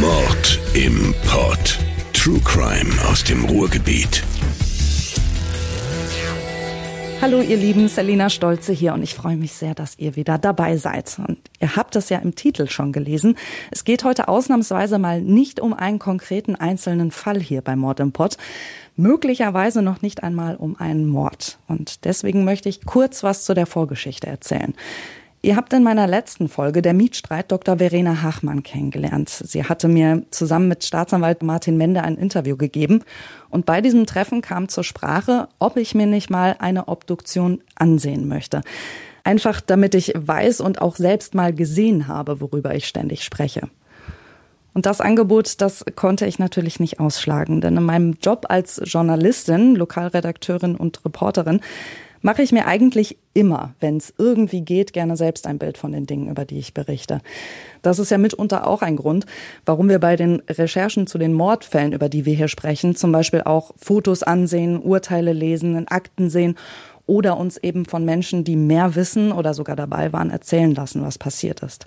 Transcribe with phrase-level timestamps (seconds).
[0.00, 1.78] Mord im Pod.
[2.12, 4.22] True Crime aus dem Ruhrgebiet.
[7.20, 10.76] Hallo ihr Lieben, Selina Stolze hier und ich freue mich sehr, dass ihr wieder dabei
[10.76, 11.18] seid.
[11.26, 13.36] Und ihr habt es ja im Titel schon gelesen.
[13.70, 18.12] Es geht heute ausnahmsweise mal nicht um einen konkreten einzelnen Fall hier bei Mord im
[18.12, 18.36] Pott.
[18.96, 21.58] Möglicherweise noch nicht einmal um einen Mord.
[21.66, 24.74] Und deswegen möchte ich kurz was zu der Vorgeschichte erzählen.
[25.40, 27.78] Ihr habt in meiner letzten Folge der Mietstreit Dr.
[27.78, 29.28] Verena Hachmann kennengelernt.
[29.28, 33.04] Sie hatte mir zusammen mit Staatsanwalt Martin Mende ein Interview gegeben.
[33.48, 38.26] Und bei diesem Treffen kam zur Sprache, ob ich mir nicht mal eine Obduktion ansehen
[38.26, 38.62] möchte.
[39.22, 43.68] Einfach damit ich weiß und auch selbst mal gesehen habe, worüber ich ständig spreche.
[44.74, 49.76] Und das Angebot, das konnte ich natürlich nicht ausschlagen, denn in meinem Job als Journalistin,
[49.76, 51.60] Lokalredakteurin und Reporterin
[52.22, 56.06] mache ich mir eigentlich immer, wenn es irgendwie geht, gerne selbst ein Bild von den
[56.06, 57.20] Dingen, über die ich berichte.
[57.82, 59.26] Das ist ja mitunter auch ein Grund,
[59.64, 63.42] warum wir bei den Recherchen zu den Mordfällen, über die wir hier sprechen, zum Beispiel
[63.42, 66.56] auch Fotos ansehen, Urteile lesen, Akten sehen
[67.06, 71.18] oder uns eben von Menschen, die mehr wissen oder sogar dabei waren, erzählen lassen, was
[71.18, 71.86] passiert ist.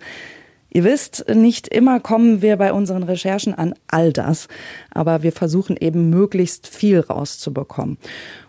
[0.74, 4.48] Ihr wisst, nicht immer kommen wir bei unseren Recherchen an all das,
[4.90, 7.98] aber wir versuchen eben möglichst viel rauszubekommen.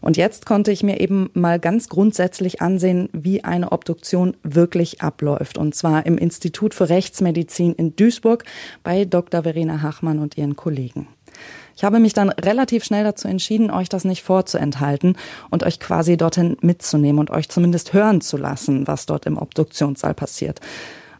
[0.00, 5.58] Und jetzt konnte ich mir eben mal ganz grundsätzlich ansehen, wie eine Obduktion wirklich abläuft.
[5.58, 8.44] Und zwar im Institut für Rechtsmedizin in Duisburg
[8.84, 9.42] bei Dr.
[9.42, 11.08] Verena Hachmann und ihren Kollegen.
[11.74, 15.16] Ich habe mich dann relativ schnell dazu entschieden, euch das nicht vorzuenthalten
[15.50, 20.14] und euch quasi dorthin mitzunehmen und euch zumindest hören zu lassen, was dort im Obduktionssaal
[20.14, 20.60] passiert.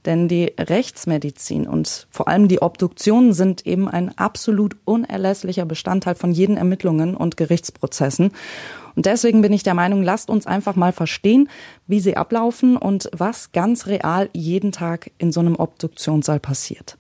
[0.05, 6.33] Denn die Rechtsmedizin und vor allem die Obduktionen sind eben ein absolut unerlässlicher Bestandteil von
[6.33, 8.33] jeden Ermittlungen und Gerichtsprozessen.
[8.97, 11.48] Und deswegen bin ich der Meinung, lasst uns einfach mal verstehen,
[11.86, 16.98] wie sie ablaufen und was ganz real jeden Tag in so einem Obduktionssaal passiert.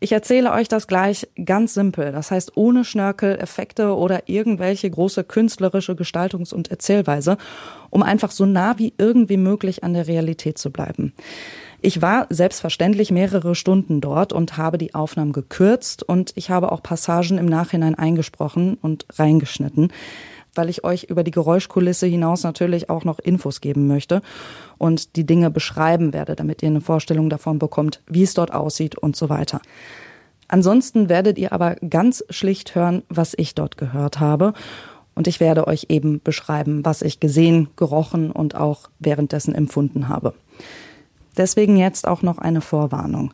[0.00, 5.24] Ich erzähle euch das gleich ganz simpel, das heißt ohne Schnörkel, Effekte oder irgendwelche große
[5.24, 7.36] künstlerische Gestaltungs- und Erzählweise,
[7.90, 11.14] um einfach so nah wie irgendwie möglich an der Realität zu bleiben.
[11.80, 16.82] Ich war selbstverständlich mehrere Stunden dort und habe die Aufnahmen gekürzt und ich habe auch
[16.82, 19.92] Passagen im Nachhinein eingesprochen und reingeschnitten,
[20.54, 24.22] weil ich euch über die Geräuschkulisse hinaus natürlich auch noch Infos geben möchte
[24.76, 28.98] und die Dinge beschreiben werde, damit ihr eine Vorstellung davon bekommt, wie es dort aussieht
[28.98, 29.60] und so weiter.
[30.48, 34.54] Ansonsten werdet ihr aber ganz schlicht hören, was ich dort gehört habe.
[35.14, 40.32] Und ich werde euch eben beschreiben, was ich gesehen, gerochen und auch währenddessen empfunden habe.
[41.38, 43.32] Deswegen jetzt auch noch eine Vorwarnung.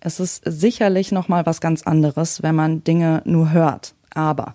[0.00, 3.94] Es ist sicherlich noch mal was ganz anderes, wenn man Dinge nur hört.
[4.14, 4.54] Aber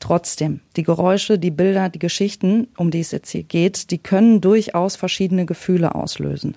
[0.00, 4.40] trotzdem, die Geräusche, die Bilder, die Geschichten, um die es jetzt hier geht, die können
[4.40, 6.56] durchaus verschiedene Gefühle auslösen.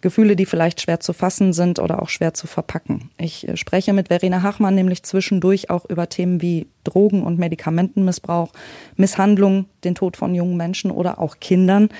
[0.00, 3.10] Gefühle, die vielleicht schwer zu fassen sind oder auch schwer zu verpacken.
[3.18, 8.52] Ich äh, spreche mit Verena Hachmann nämlich zwischendurch auch über Themen wie Drogen- und Medikamentenmissbrauch,
[8.96, 11.90] Misshandlung, den Tod von jungen Menschen oder auch Kindern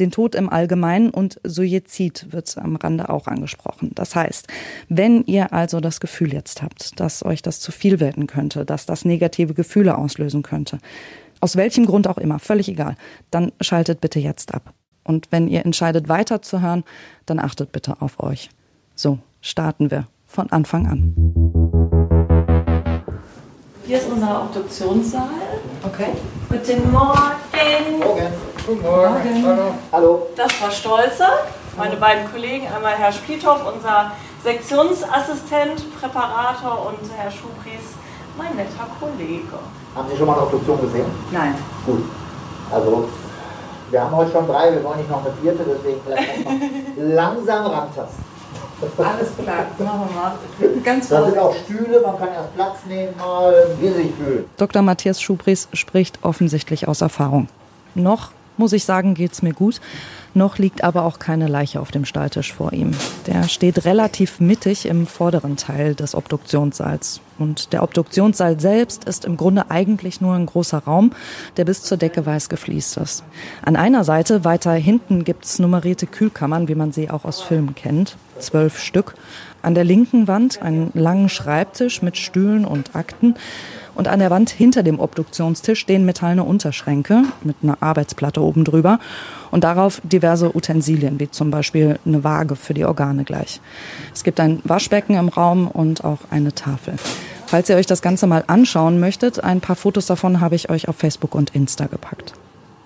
[0.00, 3.92] den Tod im Allgemeinen und Suizid wird am Rande auch angesprochen.
[3.94, 4.48] Das heißt,
[4.88, 8.86] wenn ihr also das Gefühl jetzt habt, dass euch das zu viel werden könnte, dass
[8.86, 10.78] das negative Gefühle auslösen könnte,
[11.40, 12.96] aus welchem Grund auch immer, völlig egal,
[13.30, 14.72] dann schaltet bitte jetzt ab.
[15.04, 16.84] Und wenn ihr entscheidet weiterzuhören,
[17.26, 18.50] dann achtet bitte auf euch.
[18.94, 21.14] So, starten wir von Anfang an.
[23.86, 25.28] Hier ist unser Obduktionssaal.
[25.82, 26.12] Okay.
[26.48, 27.98] Guten Morgen.
[27.98, 28.49] Morgen.
[28.66, 29.44] Guten Morgen.
[29.46, 29.74] Hallo.
[29.92, 30.26] Hallo.
[30.36, 31.24] Das war Stolze,
[31.76, 32.66] meine beiden Kollegen.
[32.66, 34.12] Einmal Herr Spielhoff, unser
[34.44, 37.94] Sektionsassistent, Präparator und Herr Schubries,
[38.36, 39.58] mein netter Kollege.
[39.94, 41.06] Haben Sie schon mal eine Obduktion gesehen?
[41.32, 41.54] Nein.
[41.86, 42.04] Gut.
[42.72, 43.08] Also,
[43.90, 46.52] wir haben heute schon drei, wir wollen nicht noch eine vierte, deswegen vielleicht noch
[47.14, 48.24] langsam rantasten.
[48.98, 50.82] Alles klar, machen wir mal.
[50.84, 54.44] Ganz Da sind auch Stühle, man kann erst Platz nehmen, mal, wie sich fühlen.
[54.56, 54.82] Dr.
[54.82, 57.48] Matthias Schubries spricht offensichtlich aus Erfahrung.
[57.94, 59.80] Noch muss ich sagen, geht's mir gut.
[60.32, 62.92] Noch liegt aber auch keine Leiche auf dem Stahltisch vor ihm.
[63.26, 67.20] Der steht relativ mittig im vorderen Teil des Obduktionssaals.
[67.40, 71.12] Und der Obduktionssaal selbst ist im Grunde eigentlich nur ein großer Raum,
[71.56, 73.24] der bis zur Decke weiß gefliest ist.
[73.62, 78.16] An einer Seite, weiter hinten, gibt's nummerierte Kühlkammern, wie man sie auch aus Filmen kennt.
[78.38, 79.14] Zwölf Stück.
[79.62, 83.34] An der linken Wand einen langen Schreibtisch mit Stühlen und Akten.
[83.94, 88.98] Und an der Wand hinter dem Obduktionstisch stehen metallene Unterschränke mit einer Arbeitsplatte oben drüber
[89.50, 93.60] und darauf diverse Utensilien, wie zum Beispiel eine Waage für die Organe gleich.
[94.14, 96.94] Es gibt ein Waschbecken im Raum und auch eine Tafel.
[97.46, 100.88] Falls ihr euch das Ganze mal anschauen möchtet, ein paar Fotos davon habe ich euch
[100.88, 102.32] auf Facebook und Insta gepackt.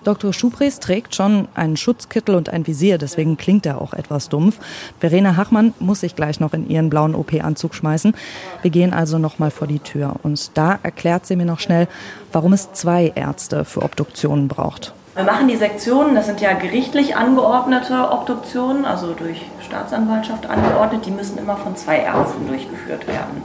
[0.05, 0.33] Dr.
[0.33, 4.59] Schubries trägt schon einen Schutzkittel und ein Visier, deswegen klingt er auch etwas dumpf.
[4.99, 8.13] Verena Hachmann muss sich gleich noch in ihren blauen OP-Anzug schmeißen.
[8.61, 11.87] Wir gehen also noch mal vor die Tür und da erklärt sie mir noch schnell,
[12.31, 14.93] warum es zwei Ärzte für Obduktionen braucht.
[15.15, 21.11] Wir machen die Sektionen, das sind ja gerichtlich angeordnete Obduktionen, also durch Staatsanwaltschaft angeordnet, die
[21.11, 23.41] müssen immer von zwei Ärzten durchgeführt werden.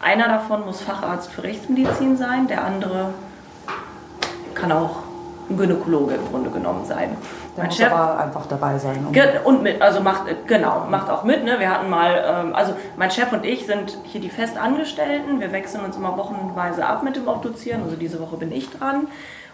[0.00, 3.10] Einer davon muss Facharzt für Rechtsmedizin sein, der andere
[4.54, 5.05] kann auch
[5.48, 7.16] ein Gynäkologe im Grunde genommen sein.
[7.56, 9.06] Der mein muss Chef, aber einfach dabei sein.
[9.06, 9.14] Um
[9.44, 11.44] und mit, also macht, genau, macht auch mit.
[11.44, 11.58] Ne?
[11.58, 15.40] Wir hatten mal, ähm, also mein Chef und ich sind hier die Festangestellten.
[15.40, 17.82] Wir wechseln uns immer wochenweise ab mit dem Obduzieren.
[17.82, 19.08] Also diese Woche bin ich dran.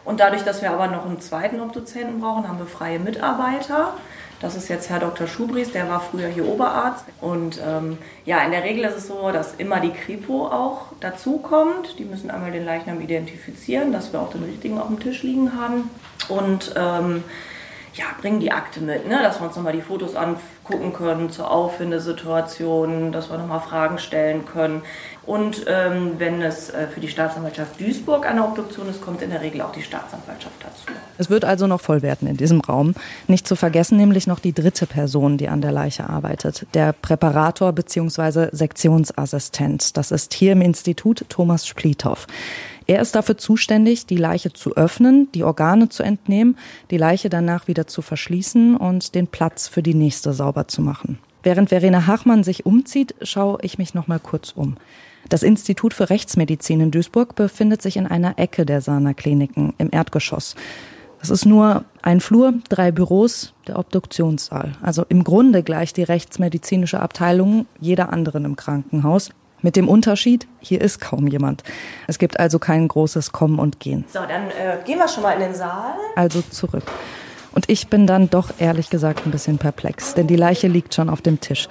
[0.04, 3.94] Und dadurch, dass wir aber noch einen zweiten Obduzenten brauchen, haben wir freie Mitarbeiter.
[4.42, 5.28] Das ist jetzt Herr Dr.
[5.28, 7.04] Schubries, der war früher hier Oberarzt.
[7.20, 11.96] Und ähm, ja, in der Regel ist es so, dass immer die Kripo auch dazukommt.
[12.00, 15.52] Die müssen einmal den Leichnam identifizieren, dass wir auch den richtigen auf dem Tisch liegen
[15.56, 15.88] haben.
[16.28, 17.22] Und ähm,
[17.94, 19.20] ja, bringen die Akte mit, ne?
[19.22, 24.46] dass wir uns nochmal die Fotos angucken können zur Auffindesituation, dass wir nochmal Fragen stellen
[24.46, 24.82] können.
[25.24, 29.42] Und ähm, wenn es äh, für die Staatsanwaltschaft Duisburg eine Obduktion ist, kommt in der
[29.42, 30.84] Regel auch die Staatsanwaltschaft dazu.
[31.18, 32.94] Es wird also noch voll werden in diesem Raum.
[33.28, 37.72] Nicht zu vergessen nämlich noch die dritte Person, die an der Leiche arbeitet, der Präparator
[37.72, 38.48] bzw.
[38.52, 39.96] Sektionsassistent.
[39.96, 42.26] Das ist hier im Institut Thomas Splithoff.
[42.86, 46.56] Er ist dafür zuständig, die Leiche zu öffnen, die Organe zu entnehmen,
[46.90, 51.18] die Leiche danach wieder zu verschließen und den Platz für die nächste sauber zu machen.
[51.42, 54.76] Während Verena Hachmann sich umzieht, schaue ich mich noch mal kurz um.
[55.28, 59.88] Das Institut für Rechtsmedizin in Duisburg befindet sich in einer Ecke der Sana Kliniken im
[59.90, 60.56] Erdgeschoss.
[61.20, 64.72] Es ist nur ein Flur, drei Büros, der Obduktionssaal.
[64.82, 69.30] Also im Grunde gleich die rechtsmedizinische Abteilung jeder anderen im Krankenhaus.
[69.62, 71.62] Mit dem Unterschied, hier ist kaum jemand.
[72.08, 74.04] Es gibt also kein großes Kommen und Gehen.
[74.08, 75.94] So, dann äh, gehen wir schon mal in den Saal.
[76.16, 76.84] Also zurück.
[77.52, 81.08] Und ich bin dann doch ehrlich gesagt ein bisschen perplex, denn die Leiche liegt schon
[81.08, 81.68] auf dem Tisch.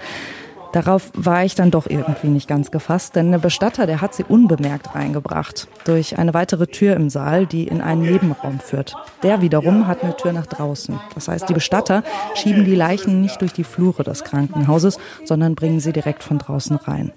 [0.71, 4.23] Darauf war ich dann doch irgendwie nicht ganz gefasst, denn der Bestatter, der hat sie
[4.23, 5.67] unbemerkt reingebracht.
[5.83, 8.95] Durch eine weitere Tür im Saal, die in einen Nebenraum führt.
[9.21, 10.97] Der wiederum hat eine Tür nach draußen.
[11.13, 12.03] Das heißt, die Bestatter
[12.35, 16.77] schieben die Leichen nicht durch die Flure des Krankenhauses, sondern bringen sie direkt von draußen
[16.77, 17.11] rein.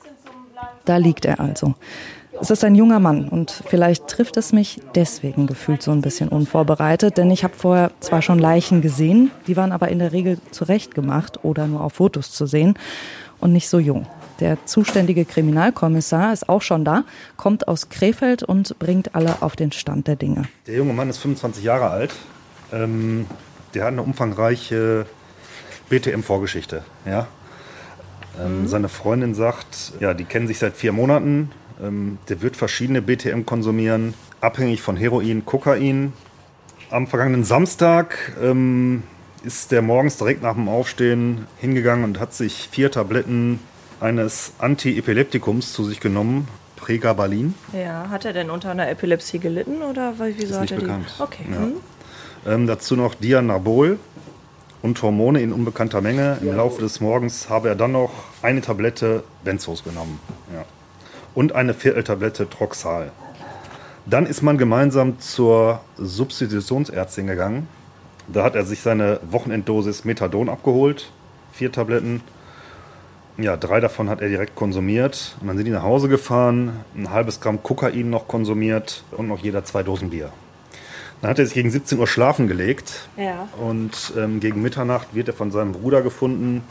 [0.85, 1.75] Da liegt er also.
[2.41, 6.29] Es ist ein junger Mann und vielleicht trifft es mich deswegen gefühlt so ein bisschen
[6.29, 10.39] unvorbereitet, denn ich habe vorher zwar schon Leichen gesehen, die waren aber in der Regel
[10.51, 12.77] zurechtgemacht oder nur auf Fotos zu sehen
[13.39, 14.07] und nicht so jung.
[14.41, 17.05] Der zuständige Kriminalkommissar ist auch schon da,
[17.37, 20.43] kommt aus Krefeld und bringt alle auf den Stand der Dinge.
[20.67, 22.15] Der junge Mann ist 25 Jahre alt.
[22.73, 23.27] Ähm,
[23.75, 25.07] der hat eine umfangreiche
[25.89, 26.83] BTM-Vorgeschichte.
[27.07, 27.29] Ja?
[28.41, 28.69] Ähm, mhm.
[28.69, 31.51] Seine Freundin sagt, ja, die kennen sich seit vier Monaten.
[31.83, 36.13] Ähm, der wird verschiedene BTM konsumieren, abhängig von Heroin, Kokain.
[36.91, 39.03] Am vergangenen Samstag ähm,
[39.45, 43.59] ist der morgens direkt nach dem Aufstehen hingegangen und hat sich vier Tabletten
[44.01, 46.47] eines Antiepileptikums zu sich genommen,
[46.77, 47.55] Pregabalin.
[47.73, 50.85] Ja, hat er denn unter einer Epilepsie gelitten oder wieso ist hat er die?
[50.85, 51.15] bekannt.
[51.19, 51.45] Okay.
[51.51, 51.59] Ja.
[51.59, 51.73] Mhm.
[52.47, 53.99] Ähm, dazu noch Dianabol,
[54.85, 56.37] und Hormone in unbekannter Menge.
[56.43, 58.11] Im Laufe des Morgens habe er dann noch
[58.43, 60.21] eine Tablette Benzos genommen.
[60.53, 60.67] Ja.
[61.35, 63.11] Und eine Vierteltablette Troxal.
[64.05, 67.67] Dann ist man gemeinsam zur Substitutionsärztin gegangen.
[68.29, 71.11] Da hat er sich seine Wochenenddosis Methadon abgeholt.
[71.53, 72.21] Vier Tabletten.
[73.39, 75.39] Ja, drei davon hat er direkt konsumiert.
[75.41, 79.39] Und dann sind die nach Hause gefahren, ein halbes Gramm Kokain noch konsumiert und noch
[79.39, 80.31] jeder zwei Dosen Bier.
[81.25, 83.09] Dann hat er sich gegen 17 Uhr schlafen gelegt.
[83.17, 83.49] Ja.
[83.59, 86.63] Und ähm, gegen Mitternacht wird er von seinem Bruder gefunden,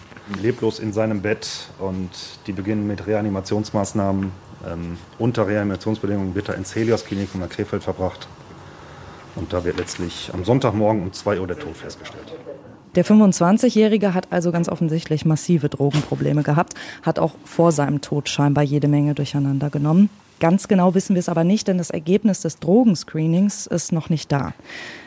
[0.43, 1.69] leblos in seinem Bett.
[1.79, 2.11] Und
[2.45, 4.31] die beginnen mit Reanimationsmaßnahmen.
[4.71, 8.27] Ähm, unter Reanimationsbedingungen wird er ins Helios-Klinikum nach Krefeld verbracht.
[9.35, 12.31] Und da wird letztlich am Sonntagmorgen um 2 Uhr der Tod festgestellt.
[12.93, 18.63] Der 25-Jährige hat also ganz offensichtlich massive Drogenprobleme gehabt, hat auch vor seinem Tod scheinbar
[18.63, 20.11] jede Menge durcheinander genommen.
[20.39, 24.31] Ganz genau wissen wir es aber nicht, denn das Ergebnis des Drogenscreenings ist noch nicht
[24.31, 24.53] da.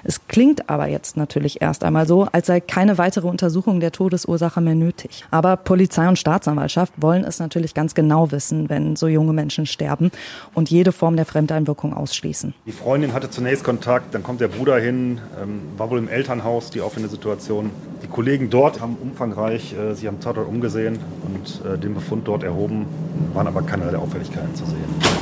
[0.02, 4.60] Es klingt aber jetzt natürlich erst einmal so, als sei keine weitere Untersuchung der Todesursache
[4.60, 5.24] mehr nötig.
[5.30, 10.10] Aber Polizei und Staatsanwaltschaft wollen es natürlich ganz genau wissen, wenn so junge Menschen sterben
[10.54, 12.54] und jede Form der Fremdeinwirkung ausschließen.
[12.66, 16.70] Die Freundin hatte zunächst Kontakt, dann kommt der Bruder hin, ähm, war wohl im Elternhaus
[16.70, 17.70] die offene Situation.
[18.02, 22.42] Die Kollegen dort haben umfangreich äh, sich am Tatort umgesehen und äh, den Befund dort
[22.42, 22.86] erhoben,
[23.34, 25.15] waren aber keinerlei Auffälligkeiten zu sehen.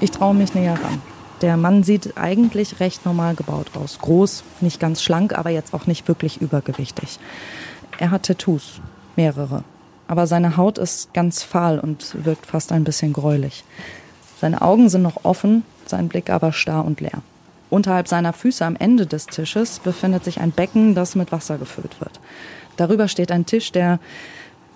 [0.00, 1.02] Ich traue mich näher ran.
[1.42, 3.98] Der Mann sieht eigentlich recht normal gebaut aus.
[3.98, 7.18] Groß, nicht ganz schlank, aber jetzt auch nicht wirklich übergewichtig.
[7.98, 8.80] Er hat Tattoos,
[9.16, 9.64] mehrere.
[10.06, 13.64] Aber seine Haut ist ganz fahl und wirkt fast ein bisschen gräulich.
[14.40, 17.22] Seine Augen sind noch offen, sein Blick aber starr und leer.
[17.70, 22.00] Unterhalb seiner Füße am Ende des Tisches befindet sich ein Becken, das mit Wasser gefüllt
[22.00, 22.20] wird.
[22.76, 24.00] Darüber steht ein Tisch, der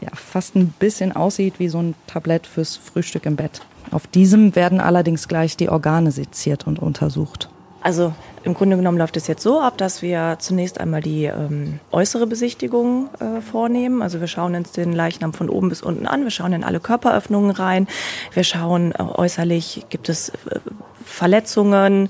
[0.00, 3.62] ja, fast ein bisschen aussieht wie so ein Tablett fürs Frühstück im Bett.
[3.90, 7.48] Auf diesem werden allerdings gleich die Organe seziert und untersucht.
[7.84, 8.14] Also
[8.44, 12.26] im Grunde genommen läuft es jetzt so ab, dass wir zunächst einmal die ähm, äußere
[12.26, 14.00] Besichtigung äh, vornehmen.
[14.00, 16.80] Also wir schauen uns den Leichnam von oben bis unten an, wir schauen in alle
[16.80, 17.86] Körperöffnungen rein,
[18.32, 20.60] wir schauen äh, äußerlich, gibt es äh,
[21.04, 22.08] Verletzungen,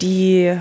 [0.00, 0.58] die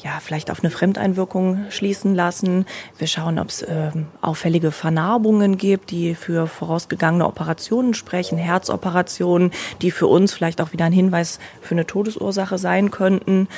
[0.00, 2.66] ja, vielleicht auf eine Fremdeinwirkung schließen lassen.
[2.98, 3.90] Wir schauen, ob es äh,
[4.20, 9.50] auffällige Vernarbungen gibt, die für vorausgegangene Operationen sprechen, Herzoperationen,
[9.82, 13.48] die für uns vielleicht auch wieder ein Hinweis für eine Todesursache sein könnten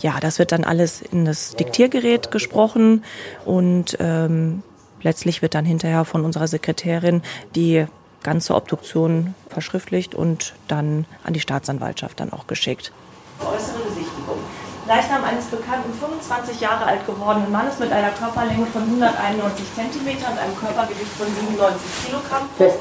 [0.00, 3.04] ja, das wird dann alles in das Diktiergerät gesprochen
[3.44, 4.62] und ähm,
[5.02, 7.22] letztlich wird dann hinterher von unserer Sekretärin
[7.54, 7.86] die
[8.22, 12.92] ganze Obduktion verschriftlicht und dann an die Staatsanwaltschaft dann auch geschickt.
[13.40, 14.21] Äußere Besichtigung.
[14.86, 20.38] Leichnam eines bekannten 25 Jahre alt gewordenen Mannes mit einer Körperlänge von 191 cm und
[20.38, 22.48] einem Körpergewicht von 97 Kilogramm.
[22.58, 22.78] Fest.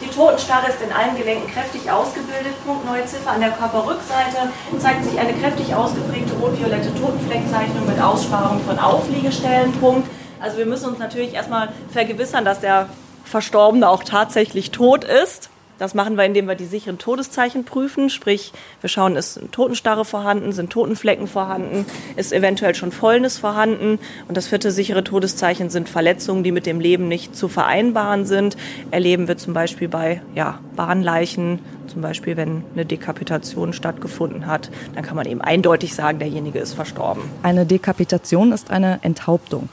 [0.00, 2.54] Die Totenstarre ist in allen Gelenken kräftig ausgebildet.
[2.66, 8.60] Punkt neue Ziffer an der Körperrückseite zeigt sich eine kräftig ausgeprägte rot-violette Totenfleckzeichnung mit Aussparung
[8.66, 9.72] von Aufliegestellen.
[9.72, 10.08] Punkt.
[10.40, 12.88] Also wir müssen uns natürlich erstmal vergewissern, dass der
[13.24, 15.50] Verstorbene auch tatsächlich tot ist.
[15.80, 18.10] Das machen wir, indem wir die sicheren Todeszeichen prüfen.
[18.10, 23.98] Sprich, wir schauen, ist Totenstarre vorhanden, sind Totenflecken vorhanden, ist eventuell schon Fäulnis vorhanden.
[24.28, 28.58] Und das vierte sichere Todeszeichen sind Verletzungen, die mit dem Leben nicht zu vereinbaren sind.
[28.90, 35.02] Erleben wir zum Beispiel bei ja, Bahnleichen, zum Beispiel wenn eine Dekapitation stattgefunden hat, dann
[35.02, 37.22] kann man eben eindeutig sagen, derjenige ist verstorben.
[37.42, 39.70] Eine Dekapitation ist eine Enthauptung.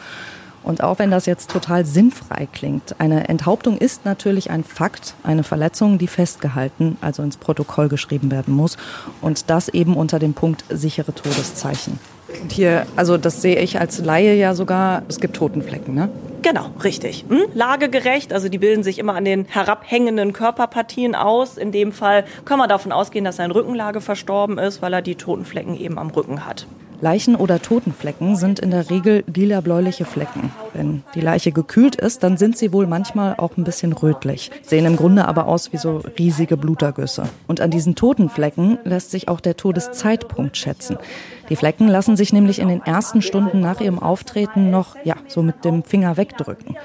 [0.67, 5.43] Und auch wenn das jetzt total sinnfrei klingt, eine Enthauptung ist natürlich ein Fakt, eine
[5.43, 8.75] Verletzung, die festgehalten, also ins Protokoll geschrieben werden muss.
[9.21, 11.99] Und das eben unter dem Punkt sichere Todeszeichen.
[12.43, 16.09] Und hier, also das sehe ich als Laie ja sogar, es gibt Totenflecken, ne?
[16.41, 17.23] Genau, richtig.
[17.29, 17.45] Hm?
[17.53, 21.57] Lagegerecht, also die bilden sich immer an den herabhängenden Körperpartien aus.
[21.57, 25.15] In dem Fall können wir davon ausgehen, dass sein Rückenlage verstorben ist, weil er die
[25.15, 26.67] Totenflecken eben am Rücken hat.
[26.99, 30.51] Leichen- oder Totenflecken sind in der Regel lila-bläuliche Flecken.
[30.73, 34.85] Wenn die Leiche gekühlt ist, dann sind sie wohl manchmal auch ein bisschen rötlich, sehen
[34.85, 37.23] im Grunde aber aus wie so riesige Blutergüsse.
[37.47, 40.97] Und an diesen Totenflecken lässt sich auch der Todeszeitpunkt schätzen.
[41.49, 45.41] Die Flecken lassen sich nämlich in den ersten Stunden nach ihrem Auftreten noch, ja, so
[45.43, 46.75] mit dem Finger wegdrücken.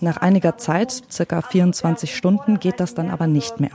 [0.00, 3.70] Nach einiger Zeit, circa 24 Stunden, geht das dann aber nicht mehr.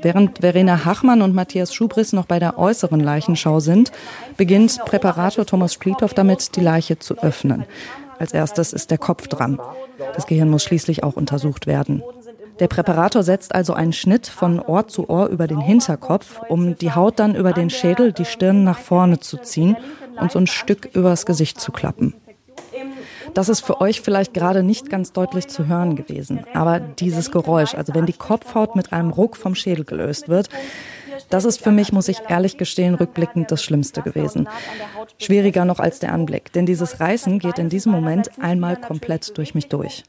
[0.00, 3.92] Während Verena Hachmann und Matthias Schubris noch bei der äußeren Leichenschau sind,
[4.36, 7.64] beginnt Präparator Thomas Splithoff damit, die Leiche zu öffnen.
[8.18, 9.58] Als erstes ist der Kopf dran.
[10.14, 12.02] Das Gehirn muss schließlich auch untersucht werden.
[12.60, 16.92] Der Präparator setzt also einen Schnitt von Ohr zu Ohr über den Hinterkopf, um die
[16.92, 19.76] Haut dann über den Schädel, die Stirn nach vorne zu ziehen
[20.20, 22.14] und so ein Stück übers Gesicht zu klappen.
[23.34, 26.44] Das ist für euch vielleicht gerade nicht ganz deutlich zu hören gewesen.
[26.52, 30.48] Aber dieses Geräusch, also wenn die Kopfhaut mit einem Ruck vom Schädel gelöst wird,
[31.30, 34.48] das ist für mich, muss ich ehrlich gestehen, rückblickend das Schlimmste gewesen.
[35.18, 39.54] Schwieriger noch als der Anblick, denn dieses Reißen geht in diesem Moment einmal komplett durch
[39.54, 40.04] mich durch.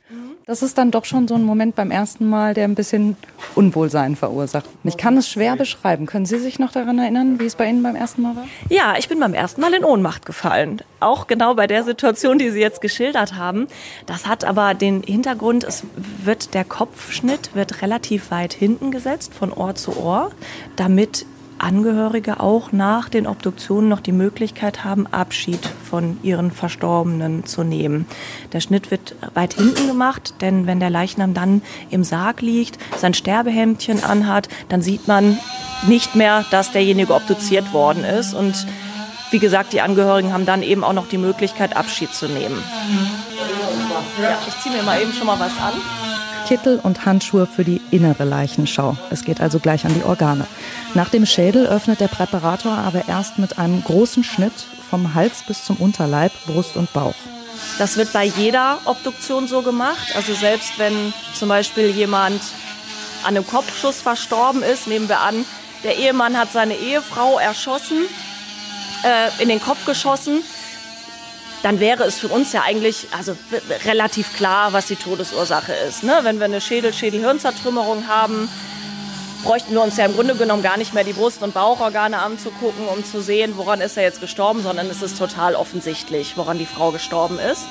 [0.46, 3.16] Das ist dann doch schon so ein Moment beim ersten Mal, der ein bisschen
[3.56, 4.66] Unwohlsein verursacht.
[4.84, 6.06] Ich kann es schwer beschreiben.
[6.06, 8.46] Können Sie sich noch daran erinnern, wie es bei Ihnen beim ersten Mal war?
[8.70, 10.82] Ja, ich bin beim ersten Mal in Ohnmacht gefallen.
[11.00, 13.68] Auch genau bei der Situation, die Sie jetzt geschildert haben.
[14.06, 19.54] Das hat aber den Hintergrund, es wird der Kopfschnitt wird relativ weit hinten gesetzt, von
[19.54, 20.32] Ohr zu Ohr,
[20.76, 21.26] damit
[21.63, 28.05] Angehörige auch nach den Obduktionen noch die Möglichkeit haben, Abschied von ihren Verstorbenen zu nehmen.
[28.51, 33.13] Der Schnitt wird weit hinten gemacht, denn wenn der Leichnam dann im Sarg liegt, sein
[33.13, 35.39] Sterbehemdchen anhat, dann sieht man
[35.88, 38.34] nicht mehr, dass derjenige obduziert worden ist.
[38.34, 38.67] Und
[39.32, 42.62] wie gesagt, die Angehörigen haben dann eben auch noch die Möglichkeit, Abschied zu nehmen.
[44.22, 45.74] Ja, ich ziehe mir mal eben schon mal was an.
[46.48, 48.98] Kittel und Handschuhe für die innere Leichenschau.
[49.10, 50.46] Es geht also gleich an die Organe.
[50.94, 54.54] Nach dem Schädel öffnet der Präparator aber erst mit einem großen Schnitt
[54.90, 57.16] vom Hals bis zum Unterleib, Brust und Bauch.
[57.78, 60.16] Das wird bei jeder Obduktion so gemacht.
[60.16, 62.42] Also selbst wenn zum Beispiel jemand
[63.24, 65.46] an einem Kopfschuss verstorben ist, nehmen wir an,
[65.84, 68.06] der Ehemann hat seine Ehefrau erschossen,
[69.04, 70.44] äh, in den Kopf geschossen,
[71.63, 73.36] dann wäre es für uns ja eigentlich also
[73.86, 76.03] relativ klar, was die Todesursache ist.
[76.03, 76.20] Ne?
[76.24, 78.50] Wenn wir eine Schädel-Schädel-Hirnzertrümmerung haben,
[79.43, 82.88] bräuchten wir uns ja im Grunde genommen gar nicht mehr die Brust- und Bauchorgane anzugucken,
[82.88, 86.65] um zu sehen, woran ist er jetzt gestorben, sondern es ist total offensichtlich, woran die
[86.65, 87.63] Frau gestorben ist.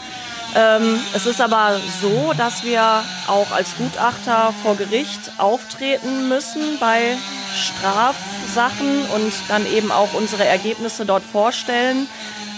[0.54, 7.16] Ähm, es ist aber so, dass wir auch als Gutachter vor Gericht auftreten müssen bei
[7.54, 12.06] Strafsachen und dann eben auch unsere Ergebnisse dort vorstellen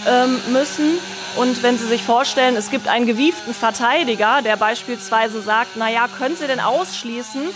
[0.07, 0.99] ähm, müssen.
[1.37, 6.37] Und wenn Sie sich vorstellen, es gibt einen gewieften Verteidiger, der beispielsweise sagt, naja, können
[6.37, 7.49] Sie denn ausschließen,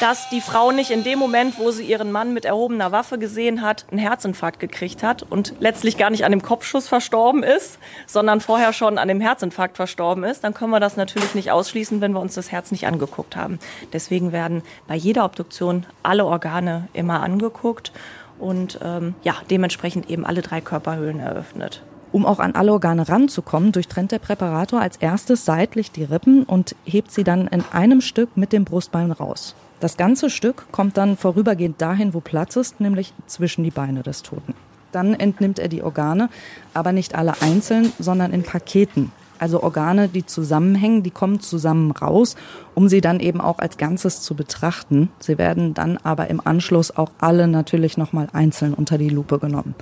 [0.00, 3.62] dass die Frau nicht in dem Moment, wo sie ihren Mann mit erhobener Waffe gesehen
[3.62, 8.40] hat, einen Herzinfarkt gekriegt hat und letztlich gar nicht an dem Kopfschuss verstorben ist, sondern
[8.40, 12.12] vorher schon an dem Herzinfarkt verstorben ist, dann können wir das natürlich nicht ausschließen, wenn
[12.12, 13.58] wir uns das Herz nicht angeguckt haben.
[13.92, 17.92] Deswegen werden bei jeder Obduktion alle Organe immer angeguckt
[18.38, 21.82] und ähm, ja, dementsprechend eben alle drei Körperhöhlen eröffnet.
[22.14, 26.76] Um auch an alle Organe ranzukommen, durchtrennt der Präparator als erstes seitlich die Rippen und
[26.84, 29.56] hebt sie dann in einem Stück mit dem Brustbein raus.
[29.80, 34.22] Das ganze Stück kommt dann vorübergehend dahin, wo Platz ist, nämlich zwischen die Beine des
[34.22, 34.54] Toten.
[34.92, 36.28] Dann entnimmt er die Organe,
[36.72, 39.10] aber nicht alle einzeln, sondern in Paketen.
[39.40, 42.36] Also Organe, die zusammenhängen, die kommen zusammen raus,
[42.74, 45.08] um sie dann eben auch als Ganzes zu betrachten.
[45.18, 49.74] Sie werden dann aber im Anschluss auch alle natürlich nochmal einzeln unter die Lupe genommen.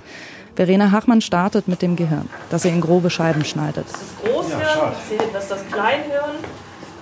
[0.55, 3.85] Verena Hachmann startet mit dem Gehirn, das sie in grobe Scheiben schneidet.
[3.91, 4.61] Das ist Großhirn,
[5.33, 6.35] das ist das Kleinhirn.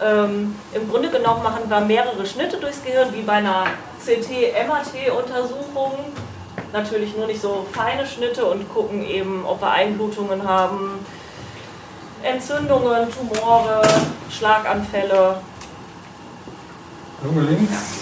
[0.01, 3.65] Ähm, Im Grunde genommen machen wir mehrere Schnitte durchs Gehirn, wie bei einer
[4.03, 5.91] CT-MRT-Untersuchung.
[6.74, 11.05] Natürlich nur nicht so feine Schnitte und gucken eben, ob wir Einblutungen haben,
[12.24, 13.81] Entzündungen, Tumore,
[14.29, 15.41] Schlaganfälle.
[17.24, 18.00] Lunge links.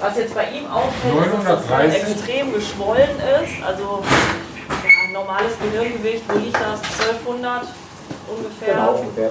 [0.00, 3.10] Was jetzt bei ihm auffällt, ist, dass das Gehirn extrem geschwollen
[3.42, 3.66] ist.
[3.66, 6.80] Also ja, normales Gehirngewicht, wo liegt das?
[7.08, 7.62] 1200
[8.28, 8.74] ungefähr.
[8.74, 9.30] Genau, ungefähr.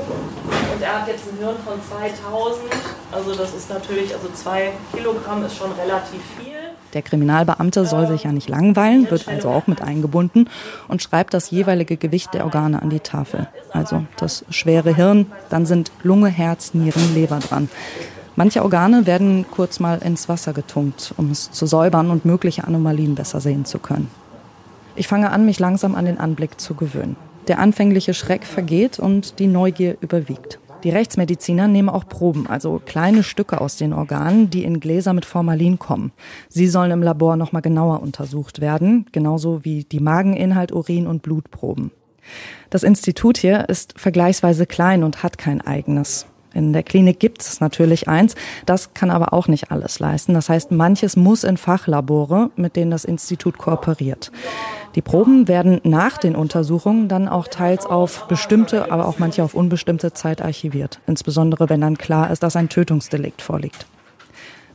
[0.73, 2.63] Und er hat jetzt ein Hirn von 2000.
[3.11, 6.57] Also das ist natürlich, also zwei Kilogramm ist schon relativ viel.
[6.93, 10.49] Der Kriminalbeamte soll sich ja nicht langweilen, wird also auch mit eingebunden
[10.87, 13.47] und schreibt das jeweilige Gewicht der Organe an die Tafel.
[13.71, 17.69] Also das schwere Hirn, dann sind Lunge, Herz, Nieren, Leber dran.
[18.37, 23.15] Manche Organe werden kurz mal ins Wasser getunkt, um es zu säubern und mögliche Anomalien
[23.15, 24.11] besser sehen zu können.
[24.95, 27.15] Ich fange an, mich langsam an den Anblick zu gewöhnen.
[27.47, 30.59] Der anfängliche Schreck vergeht und die Neugier überwiegt.
[30.83, 35.25] Die Rechtsmediziner nehmen auch Proben, also kleine Stücke aus den Organen, die in Gläser mit
[35.25, 36.11] Formalin kommen.
[36.47, 41.89] Sie sollen im Labor nochmal genauer untersucht werden, genauso wie die Mageninhalt, Urin und Blutproben.
[42.69, 46.27] Das Institut hier ist vergleichsweise klein und hat kein eigenes.
[46.57, 48.33] In der Klinik gibt es natürlich eins,
[48.65, 50.33] das kann aber auch nicht alles leisten.
[50.33, 54.31] Das heißt, manches muss in Fachlabore, mit denen das Institut kooperiert.
[54.95, 59.53] Die Proben werden nach den Untersuchungen dann auch teils auf bestimmte, aber auch manche auf
[59.53, 60.99] unbestimmte Zeit archiviert.
[61.05, 63.85] Insbesondere wenn dann klar ist, dass ein Tötungsdelikt vorliegt.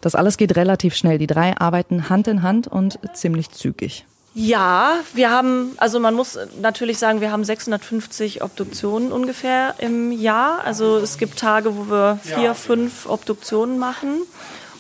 [0.01, 1.19] Das alles geht relativ schnell.
[1.19, 4.07] Die drei arbeiten Hand in Hand und ziemlich zügig.
[4.35, 10.65] Ja, wir haben, also man muss natürlich sagen, wir haben 650 Obduktionen ungefähr im Jahr.
[10.65, 14.23] Also es gibt Tage, wo wir vier, fünf Obduktionen machen.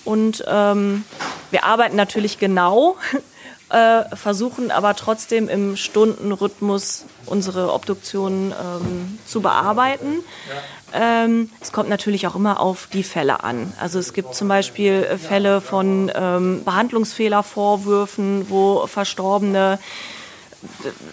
[0.05, 1.05] Und ähm,
[1.51, 2.97] wir arbeiten natürlich genau,
[3.73, 10.23] äh, versuchen aber trotzdem im Stundenrhythmus unsere Obduktionen ähm, zu bearbeiten.
[10.93, 13.73] Ähm, es kommt natürlich auch immer auf die Fälle an.
[13.81, 19.79] Also es gibt zum Beispiel äh, Fälle von ähm, Behandlungsfehlervorwürfen, wo Verstorbene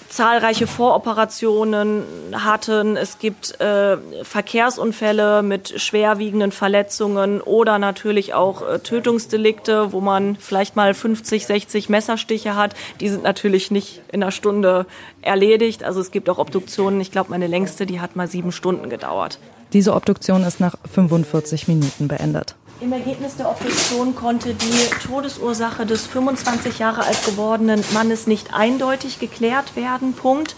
[0.09, 2.97] zahlreiche Voroperationen hatten.
[2.97, 10.75] Es gibt äh, Verkehrsunfälle mit schwerwiegenden Verletzungen oder natürlich auch äh, Tötungsdelikte, wo man vielleicht
[10.75, 12.75] mal 50, 60 Messerstiche hat.
[12.99, 14.85] Die sind natürlich nicht in einer Stunde
[15.21, 15.83] erledigt.
[15.83, 17.01] Also es gibt auch Obduktionen.
[17.01, 19.39] Ich glaube, meine längste, die hat mal sieben Stunden gedauert.
[19.73, 22.55] Diese Obduktion ist nach 45 Minuten beendet.
[22.81, 29.19] Im Ergebnis der Obduktion konnte die Todesursache des 25 Jahre alt gewordenen Mannes nicht eindeutig
[29.19, 30.13] geklärt werden.
[30.13, 30.55] Punkt.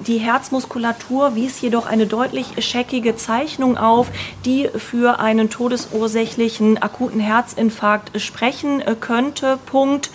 [0.00, 4.08] Die Herzmuskulatur wies jedoch eine deutlich scheckige Zeichnung auf,
[4.44, 9.58] die für einen todesursächlichen akuten Herzinfarkt sprechen könnte.
[9.64, 10.10] Punkt.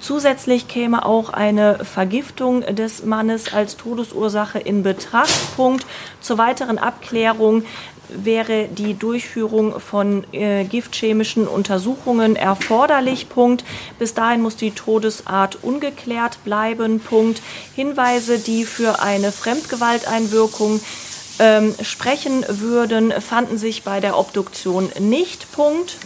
[0.00, 5.56] Zusätzlich käme auch eine Vergiftung des Mannes als Todesursache in Betracht.
[5.56, 5.84] Punkt.
[6.22, 7.64] Zur weiteren Abklärung
[8.14, 13.28] wäre die Durchführung von äh, giftchemischen Untersuchungen erforderlich.
[13.28, 13.64] Punkt.
[13.98, 17.00] Bis dahin muss die Todesart ungeklärt bleiben.
[17.00, 17.42] Punkt.
[17.74, 20.80] Hinweise, die für eine Fremdgewalteinwirkung
[21.38, 25.50] ähm, sprechen würden, fanden sich bei der Obduktion nicht.
[25.52, 25.96] Punkt.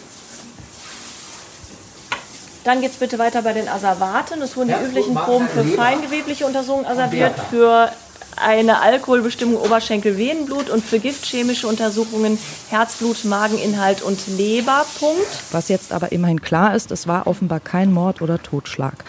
[2.65, 4.41] Dann geht es bitte weiter bei den Asservaten.
[4.41, 7.91] Es wurden die üblichen Proben für feingewebliche Untersuchungen asserviert, für
[8.37, 14.85] eine Alkoholbestimmung Oberschenkel-Venenblut und für giftchemische Untersuchungen Herzblut, Mageninhalt und Leber.
[14.99, 15.27] Punkt.
[15.53, 19.05] Was jetzt aber immerhin klar ist, es war offenbar kein Mord oder Totschlag.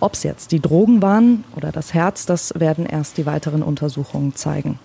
[0.00, 4.34] Ob es jetzt die Drogen waren oder das Herz, das werden erst die weiteren Untersuchungen
[4.34, 4.78] zeigen.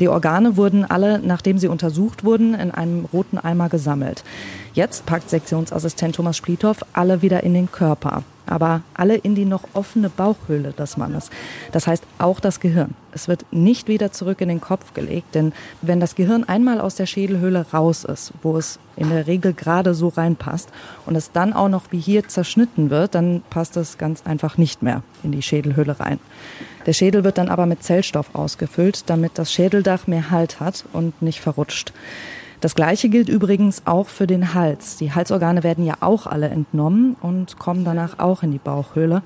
[0.00, 4.24] Die Organe wurden alle, nachdem sie untersucht wurden, in einem roten Eimer gesammelt.
[4.72, 8.24] Jetzt packt Sektionsassistent Thomas Splithoff alle wieder in den Körper.
[8.46, 11.30] Aber alle in die noch offene Bauchhöhle des Mannes.
[11.72, 12.94] Das heißt auch das Gehirn.
[13.12, 15.52] Es wird nicht wieder zurück in den Kopf gelegt, denn
[15.82, 19.94] wenn das Gehirn einmal aus der Schädelhöhle raus ist, wo es in der Regel gerade
[19.94, 20.68] so reinpasst
[21.06, 24.82] und es dann auch noch wie hier zerschnitten wird, dann passt es ganz einfach nicht
[24.82, 26.18] mehr in die Schädelhöhle rein.
[26.86, 31.22] Der Schädel wird dann aber mit Zellstoff ausgefüllt, damit das Schädeldach mehr Halt hat und
[31.22, 31.92] nicht verrutscht.
[32.64, 34.96] Das Gleiche gilt übrigens auch für den Hals.
[34.96, 39.20] Die Halsorgane werden ja auch alle entnommen und kommen danach auch in die Bauchhöhle.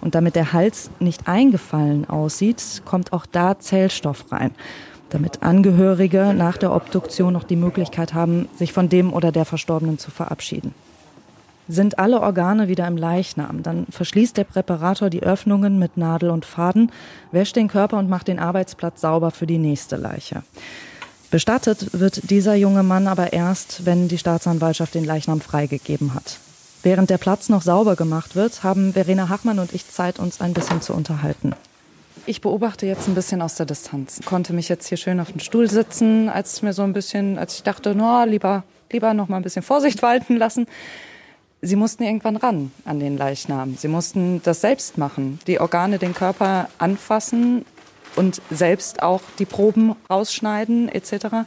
[0.00, 4.52] Und damit der Hals nicht eingefallen aussieht, kommt auch da Zellstoff rein,
[5.10, 9.98] damit Angehörige nach der Obduktion noch die Möglichkeit haben, sich von dem oder der Verstorbenen
[9.98, 10.72] zu verabschieden.
[11.66, 16.44] Sind alle Organe wieder im Leichnam, dann verschließt der Präparator die Öffnungen mit Nadel und
[16.44, 16.92] Faden,
[17.32, 20.44] wäscht den Körper und macht den Arbeitsplatz sauber für die nächste Leiche.
[21.30, 26.38] Bestattet wird dieser junge Mann aber erst, wenn die Staatsanwaltschaft den Leichnam freigegeben hat.
[26.82, 30.54] Während der Platz noch sauber gemacht wird, haben Verena Hachmann und ich Zeit, uns ein
[30.54, 31.54] bisschen zu unterhalten.
[32.26, 34.20] Ich beobachte jetzt ein bisschen aus der Distanz.
[34.24, 37.56] Konnte mich jetzt hier schön auf den Stuhl sitzen, als mir so ein bisschen, als
[37.56, 38.62] ich dachte, no, lieber,
[38.92, 40.66] lieber noch mal ein bisschen Vorsicht walten lassen.
[41.60, 43.76] Sie mussten irgendwann ran an den Leichnam.
[43.76, 47.64] Sie mussten das selbst machen, die Organe, den Körper anfassen
[48.16, 51.46] und selbst auch die Proben rausschneiden etc.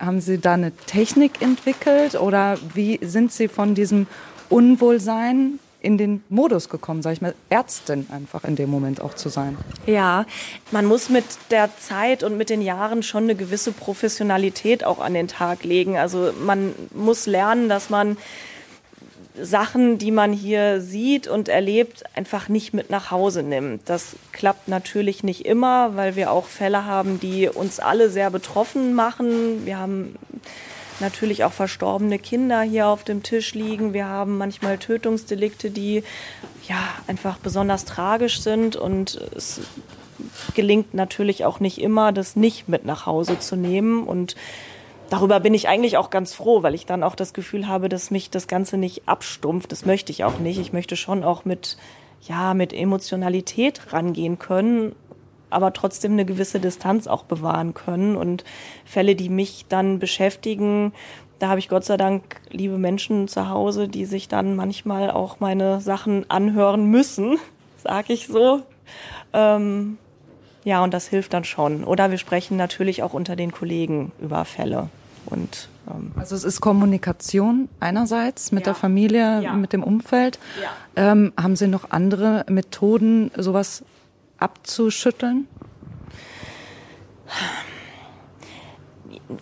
[0.00, 4.06] Haben Sie da eine Technik entwickelt oder wie sind Sie von diesem
[4.48, 9.28] Unwohlsein in den Modus gekommen, sage ich mal, Ärztin einfach in dem Moment auch zu
[9.28, 9.56] sein?
[9.86, 10.26] Ja,
[10.72, 15.14] man muss mit der Zeit und mit den Jahren schon eine gewisse Professionalität auch an
[15.14, 15.96] den Tag legen.
[15.96, 18.16] Also man muss lernen, dass man
[19.40, 23.82] Sachen, die man hier sieht und erlebt, einfach nicht mit nach Hause nimmt.
[23.88, 28.94] Das klappt natürlich nicht immer, weil wir auch Fälle haben, die uns alle sehr betroffen
[28.94, 29.66] machen.
[29.66, 30.16] Wir haben
[31.00, 33.92] natürlich auch verstorbene Kinder hier auf dem Tisch liegen.
[33.92, 36.02] Wir haben manchmal Tötungsdelikte, die
[36.68, 39.60] ja einfach besonders tragisch sind und es
[40.54, 44.34] gelingt natürlich auch nicht immer, das nicht mit nach Hause zu nehmen und
[45.10, 48.10] darüber bin ich eigentlich auch ganz froh, weil ich dann auch das Gefühl habe, dass
[48.10, 49.72] mich das Ganze nicht abstumpft.
[49.72, 50.58] Das möchte ich auch nicht.
[50.58, 51.76] Ich möchte schon auch mit,
[52.22, 54.94] ja, mit Emotionalität rangehen können,
[55.50, 58.16] aber trotzdem eine gewisse Distanz auch bewahren können.
[58.16, 58.44] Und
[58.84, 60.92] Fälle, die mich dann beschäftigen,
[61.38, 65.40] da habe ich Gott sei Dank liebe Menschen zu Hause, die sich dann manchmal auch
[65.40, 67.38] meine Sachen anhören müssen,
[67.82, 68.62] sag ich so.
[69.32, 69.98] Ähm,
[70.64, 71.84] ja, und das hilft dann schon.
[71.84, 74.88] Oder wir sprechen natürlich auch unter den Kollegen über Fälle.
[75.26, 78.72] Und, ähm also es ist Kommunikation einerseits mit ja.
[78.72, 79.52] der Familie, ja.
[79.54, 80.38] mit dem Umfeld.
[80.62, 81.12] Ja.
[81.12, 83.84] Ähm, haben Sie noch andere Methoden, sowas
[84.38, 85.46] abzuschütteln?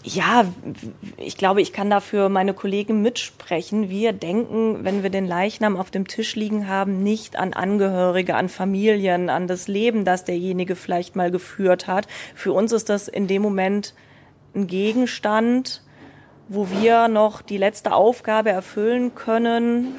[0.02, 0.46] ja,
[1.16, 3.90] ich glaube, ich kann dafür meine Kollegen mitsprechen.
[3.90, 8.48] Wir denken, wenn wir den Leichnam auf dem Tisch liegen haben, nicht an Angehörige, an
[8.48, 12.06] Familien, an das Leben, das derjenige vielleicht mal geführt hat.
[12.34, 13.94] Für uns ist das in dem Moment
[14.54, 15.82] ein Gegenstand,
[16.48, 19.96] wo wir noch die letzte Aufgabe erfüllen können,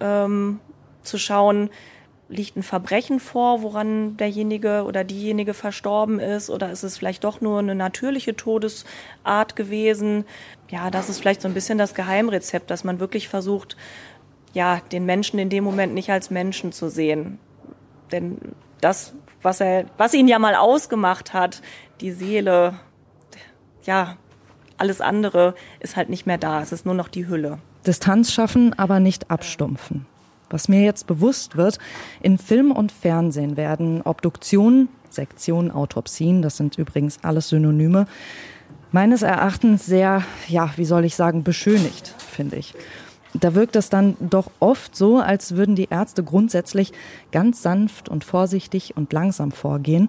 [0.00, 0.60] ähm,
[1.02, 1.70] zu schauen,
[2.28, 6.50] liegt ein Verbrechen vor, woran derjenige oder diejenige verstorben ist?
[6.50, 10.24] Oder ist es vielleicht doch nur eine natürliche Todesart gewesen?
[10.68, 13.76] Ja, das ist vielleicht so ein bisschen das Geheimrezept, dass man wirklich versucht,
[14.52, 17.38] ja, den Menschen in dem Moment nicht als Menschen zu sehen.
[18.12, 18.38] Denn
[18.80, 21.62] das, was er, was ihn ja mal ausgemacht hat,
[22.00, 22.74] die Seele,
[23.84, 24.16] ja,
[24.76, 26.62] alles andere ist halt nicht mehr da.
[26.62, 27.58] Es ist nur noch die Hülle.
[27.86, 30.06] Distanz schaffen, aber nicht abstumpfen.
[30.50, 31.78] Was mir jetzt bewusst wird,
[32.22, 38.06] in Film und Fernsehen werden Obduktionen, Sektionen, Autopsien, das sind übrigens alles Synonyme,
[38.90, 42.74] meines Erachtens sehr, ja, wie soll ich sagen, beschönigt, finde ich.
[43.34, 46.92] Da wirkt es dann doch oft so, als würden die Ärzte grundsätzlich
[47.30, 50.08] ganz sanft und vorsichtig und langsam vorgehen.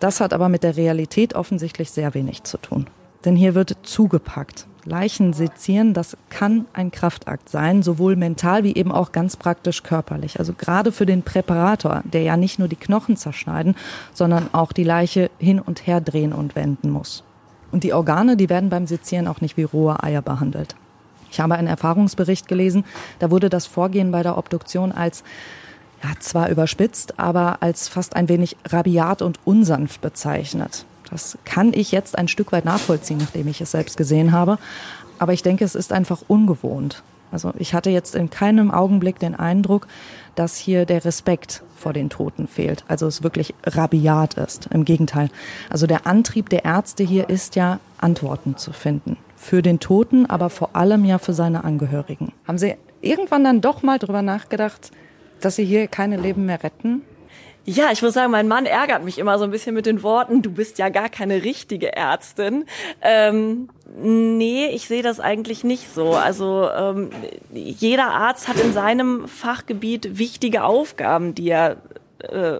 [0.00, 2.86] Das hat aber mit der Realität offensichtlich sehr wenig zu tun.
[3.24, 4.66] Denn hier wird zugepackt.
[4.86, 10.38] Leichen sezieren, das kann ein Kraftakt sein, sowohl mental wie eben auch ganz praktisch körperlich.
[10.38, 13.76] Also gerade für den Präparator, der ja nicht nur die Knochen zerschneiden,
[14.14, 17.24] sondern auch die Leiche hin und her drehen und wenden muss.
[17.70, 20.74] Und die Organe, die werden beim Sezieren auch nicht wie rohe Eier behandelt.
[21.30, 22.84] Ich habe einen Erfahrungsbericht gelesen,
[23.18, 25.22] da wurde das Vorgehen bei der Obduktion als
[26.02, 30.86] ja, zwar überspitzt, aber als fast ein wenig rabiat und unsanft bezeichnet.
[31.10, 34.58] Das kann ich jetzt ein Stück weit nachvollziehen, nachdem ich es selbst gesehen habe.
[35.18, 37.02] Aber ich denke, es ist einfach ungewohnt.
[37.32, 39.86] Also ich hatte jetzt in keinem Augenblick den Eindruck,
[40.34, 42.84] dass hier der Respekt vor den Toten fehlt.
[42.88, 44.68] Also es wirklich rabiat ist.
[44.72, 45.30] Im Gegenteil.
[45.68, 49.16] Also der Antrieb der Ärzte hier ist ja, Antworten zu finden.
[49.36, 52.32] Für den Toten, aber vor allem ja für seine Angehörigen.
[52.46, 54.90] Haben Sie irgendwann dann doch mal drüber nachgedacht,
[55.40, 57.02] dass Sie hier keine Leben mehr retten?
[57.66, 60.40] Ja, ich muss sagen, mein Mann ärgert mich immer so ein bisschen mit den Worten,
[60.42, 62.64] du bist ja gar keine richtige Ärztin.
[63.02, 63.68] Ähm,
[64.02, 66.14] nee, ich sehe das eigentlich nicht so.
[66.14, 67.10] Also ähm,
[67.52, 71.76] jeder Arzt hat in seinem Fachgebiet wichtige Aufgaben, die er
[72.20, 72.58] äh,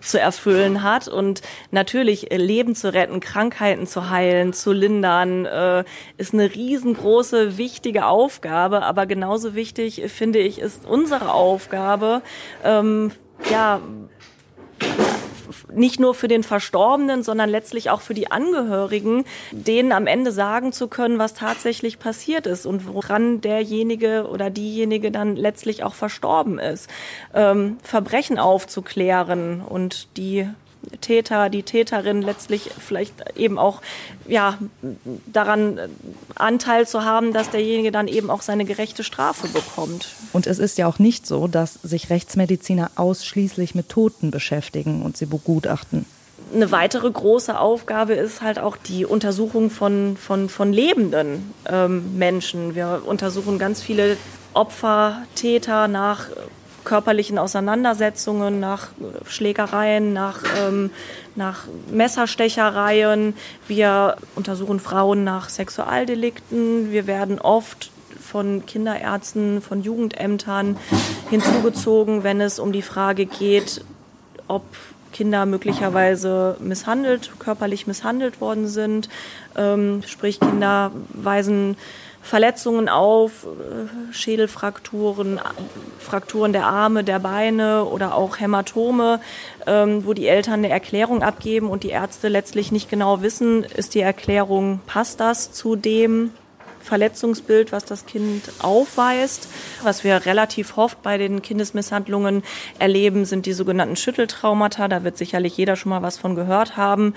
[0.00, 5.84] zu erfüllen hat und natürlich äh, Leben zu retten, Krankheiten zu heilen, zu lindern, äh,
[6.16, 8.82] ist eine riesengroße, wichtige Aufgabe.
[8.82, 12.22] Aber genauso wichtig, finde ich, ist unsere Aufgabe,
[12.64, 13.12] ähm,
[13.50, 13.80] ja,
[15.72, 20.72] nicht nur für den Verstorbenen, sondern letztlich auch für die Angehörigen, denen am Ende sagen
[20.72, 26.58] zu können, was tatsächlich passiert ist und woran derjenige oder diejenige dann letztlich auch verstorben
[26.58, 26.88] ist.
[27.34, 30.48] Ähm, Verbrechen aufzuklären und die
[31.00, 33.82] Täter, die Täterin letztlich vielleicht eben auch
[34.26, 34.58] ja,
[35.26, 35.78] daran
[36.34, 40.08] Anteil zu haben, dass derjenige dann eben auch seine gerechte Strafe bekommt.
[40.32, 45.16] Und es ist ja auch nicht so, dass sich Rechtsmediziner ausschließlich mit Toten beschäftigen und
[45.16, 46.06] sie begutachten.
[46.54, 52.74] Eine weitere große Aufgabe ist halt auch die Untersuchung von, von, von lebenden ähm, Menschen.
[52.74, 54.16] Wir untersuchen ganz viele
[54.52, 56.28] Opfer, Täter nach
[56.86, 58.88] körperlichen Auseinandersetzungen, nach
[59.26, 60.90] Schlägereien, nach, ähm,
[61.34, 63.34] nach Messerstechereien.
[63.68, 66.90] Wir untersuchen Frauen nach Sexualdelikten.
[66.90, 70.78] Wir werden oft von Kinderärzten, von Jugendämtern
[71.28, 73.84] hinzugezogen, wenn es um die Frage geht,
[74.48, 74.62] ob
[75.12, 79.08] Kinder möglicherweise misshandelt, körperlich misshandelt worden sind.
[79.56, 81.76] Ähm, sprich, Kinder weisen
[82.26, 85.40] Verletzungen auf, äh, Schädelfrakturen,
[86.00, 89.20] Frakturen der Arme, der Beine oder auch Hämatome,
[89.66, 93.94] ähm, wo die Eltern eine Erklärung abgeben und die Ärzte letztlich nicht genau wissen, ist
[93.94, 96.32] die Erklärung, passt das zu dem
[96.80, 99.48] Verletzungsbild, was das Kind aufweist.
[99.82, 102.42] Was wir relativ oft bei den Kindesmisshandlungen
[102.78, 104.88] erleben, sind die sogenannten Schütteltraumata.
[104.88, 107.14] Da wird sicherlich jeder schon mal was von gehört haben.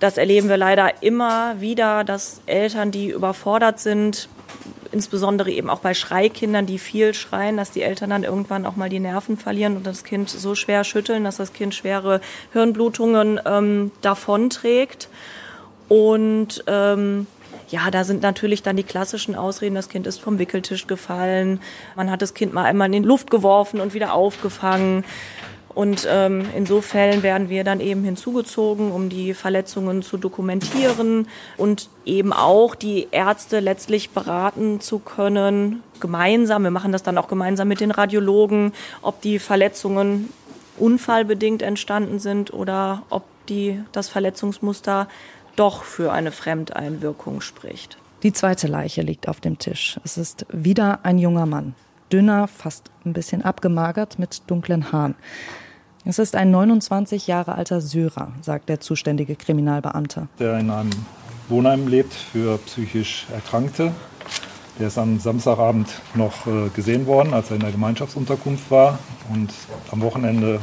[0.00, 4.30] Das erleben wir leider immer wieder, dass Eltern, die überfordert sind,
[4.92, 8.88] insbesondere eben auch bei Schreikindern, die viel schreien, dass die Eltern dann irgendwann auch mal
[8.88, 13.92] die Nerven verlieren und das Kind so schwer schütteln, dass das Kind schwere Hirnblutungen ähm,
[14.00, 15.10] davonträgt.
[15.88, 17.26] Und ähm,
[17.68, 21.60] ja, da sind natürlich dann die klassischen Ausreden, das Kind ist vom Wickeltisch gefallen,
[21.94, 25.04] man hat das Kind mal einmal in die Luft geworfen und wieder aufgefangen.
[25.74, 31.28] Und ähm, in so Fällen werden wir dann eben hinzugezogen, um die Verletzungen zu dokumentieren
[31.56, 36.64] und eben auch die Ärzte letztlich beraten zu können, gemeinsam.
[36.64, 40.32] Wir machen das dann auch gemeinsam mit den Radiologen, ob die Verletzungen
[40.76, 45.08] unfallbedingt entstanden sind oder ob die, das Verletzungsmuster
[45.54, 47.96] doch für eine Fremdeinwirkung spricht.
[48.22, 50.00] Die zweite Leiche liegt auf dem Tisch.
[50.04, 51.74] Es ist wieder ein junger Mann
[52.12, 55.14] dünner, fast ein bisschen abgemagert mit dunklen Haaren.
[56.04, 60.28] Es ist ein 29 Jahre alter Syrer, sagt der zuständige Kriminalbeamte.
[60.38, 60.90] Der in einem
[61.48, 63.92] Wohnheim lebt für psychisch Erkrankte.
[64.78, 68.98] Der ist am Samstagabend noch äh, gesehen worden, als er in der Gemeinschaftsunterkunft war.
[69.30, 69.52] Und
[69.90, 70.60] am Wochenende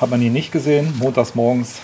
[0.00, 0.92] hat man ihn nicht gesehen.
[0.98, 1.80] Montags morgens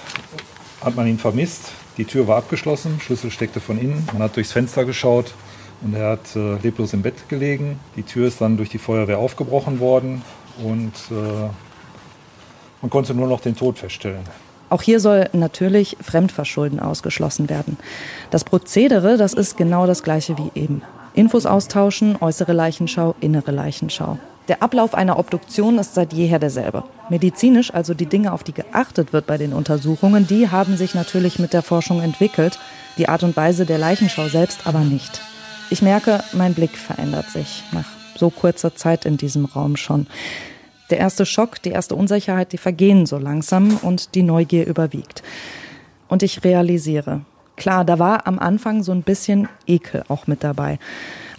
[0.81, 1.71] hat man ihn vermisst.
[1.97, 4.09] Die Tür war abgeschlossen, Schlüssel steckte von innen.
[4.13, 5.35] Man hat durchs Fenster geschaut
[5.83, 7.79] und er hat äh, leblos im Bett gelegen.
[7.97, 10.23] Die Tür ist dann durch die Feuerwehr aufgebrochen worden
[10.63, 11.49] und äh,
[12.83, 14.23] man konnte nur noch den Tod feststellen.
[14.71, 17.79] Auch hier soll natürlich Fremdverschulden ausgeschlossen werden.
[18.31, 20.83] Das Prozedere, das ist genau das gleiche wie eben.
[21.15, 24.19] Infos austauschen, äußere Leichenschau, innere Leichenschau.
[24.49, 26.85] Der Ablauf einer Obduktion ist seit jeher derselbe.
[27.11, 31.39] Medizinisch, also die Dinge, auf die geachtet wird bei den Untersuchungen, die haben sich natürlich
[31.39, 32.59] mit der Forschung entwickelt,
[32.97, 35.21] die Art und Weise der Leichenschau selbst aber nicht.
[35.71, 37.85] Ich merke, mein Blick verändert sich nach
[38.17, 40.07] so kurzer Zeit in diesem Raum schon.
[40.89, 45.23] Der erste Schock, die erste Unsicherheit, die vergehen so langsam und die Neugier überwiegt.
[46.09, 47.21] Und ich realisiere,
[47.57, 50.79] klar, da war am Anfang so ein bisschen Ekel auch mit dabei.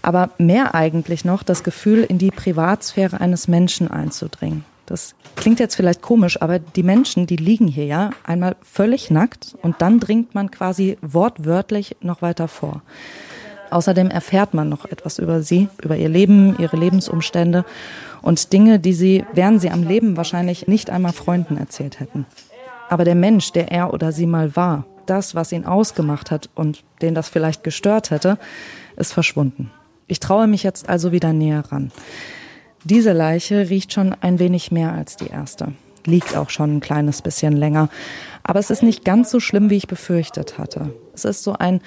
[0.03, 4.63] Aber mehr eigentlich noch das Gefühl, in die Privatsphäre eines Menschen einzudringen.
[4.85, 9.55] Das klingt jetzt vielleicht komisch, aber die Menschen, die liegen hier ja einmal völlig nackt
[9.63, 12.83] und dann dringt man quasi wortwörtlich noch weiter vor.
[13.71, 17.65] Außerdem erfährt man noch etwas über sie, über ihr Leben, ihre Lebensumstände
[18.21, 22.25] und Dinge, die sie, wären sie am Leben wahrscheinlich nicht einmal Freunden erzählt hätten.
[22.89, 26.83] Aber der Mensch, der er oder sie mal war, das, was ihn ausgemacht hat und
[27.01, 28.37] den das vielleicht gestört hätte,
[28.95, 29.71] ist verschwunden.
[30.07, 31.91] Ich traue mich jetzt also wieder näher ran.
[32.83, 35.73] Diese Leiche riecht schon ein wenig mehr als die erste.
[36.05, 37.89] Liegt auch schon ein kleines bisschen länger.
[38.43, 40.93] Aber es ist nicht ganz so schlimm, wie ich befürchtet hatte.
[41.13, 41.81] Es ist so ein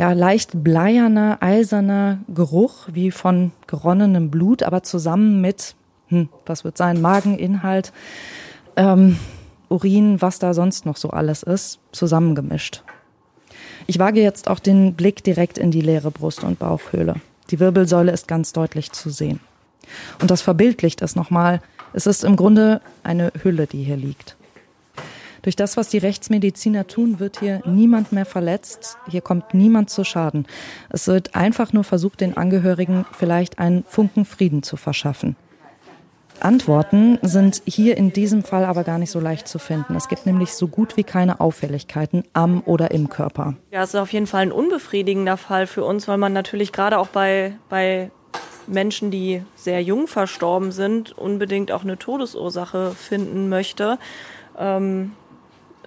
[0.00, 5.74] ja, leicht bleierner, eiserner Geruch wie von geronnenem Blut, aber zusammen mit,
[6.08, 7.92] hm, was wird sein, Mageninhalt,
[8.76, 9.18] ähm,
[9.68, 12.82] Urin, was da sonst noch so alles ist, zusammengemischt.
[13.86, 17.16] Ich wage jetzt auch den Blick direkt in die leere Brust- und Bauchhöhle.
[17.50, 19.40] Die Wirbelsäule ist ganz deutlich zu sehen.
[20.18, 21.60] Und das verbildlicht es nochmal.
[21.92, 24.38] Es ist im Grunde eine Hülle, die hier liegt.
[25.42, 28.98] Durch das, was die Rechtsmediziner tun, wird hier niemand mehr verletzt.
[29.08, 30.46] Hier kommt niemand zu Schaden.
[30.90, 35.36] Es wird einfach nur versucht, den Angehörigen vielleicht einen Funken Frieden zu verschaffen.
[36.40, 39.94] Antworten sind hier in diesem Fall aber gar nicht so leicht zu finden.
[39.94, 43.54] Es gibt nämlich so gut wie keine Auffälligkeiten am oder im Körper.
[43.70, 46.98] Ja, es ist auf jeden Fall ein unbefriedigender Fall für uns, weil man natürlich gerade
[46.98, 48.10] auch bei, bei
[48.66, 53.98] Menschen, die sehr jung verstorben sind, unbedingt auch eine Todesursache finden möchte.
[54.58, 55.12] Ähm,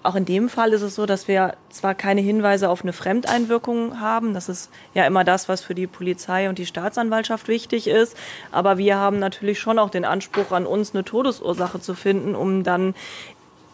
[0.03, 3.99] auch in dem Fall ist es so, dass wir zwar keine Hinweise auf eine Fremdeinwirkung
[3.99, 8.17] haben, das ist ja immer das, was für die Polizei und die Staatsanwaltschaft wichtig ist,
[8.51, 12.63] aber wir haben natürlich schon auch den Anspruch an uns, eine Todesursache zu finden, um
[12.63, 12.95] dann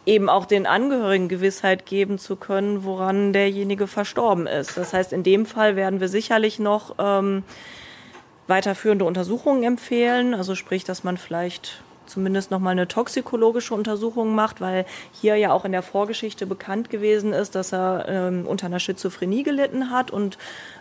[0.06, 4.78] eben auch den Angehörigen Gewissheit geben zu können, woran derjenige verstorben ist.
[4.78, 7.44] Das heißt, in dem Fall werden wir sicherlich noch ähm,
[8.48, 14.62] weiterführende Untersuchungen empfehlen, also sprich, dass man vielleicht zumindest noch mal eine toxikologische Untersuchung macht,
[14.62, 18.80] weil hier ja auch in der Vorgeschichte bekannt gewesen ist, dass er ähm, unter einer
[18.80, 20.38] Schizophrenie gelitten hat und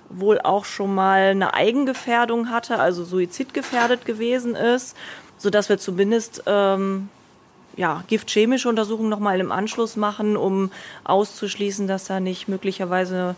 [0.09, 4.97] wohl auch schon mal eine Eigengefährdung hatte, also suizidgefährdet gewesen ist,
[5.37, 7.09] so dass wir zumindest ähm,
[7.77, 10.71] ja, giftchemische Untersuchungen noch mal im Anschluss machen, um
[11.05, 13.37] auszuschließen, dass er nicht möglicherweise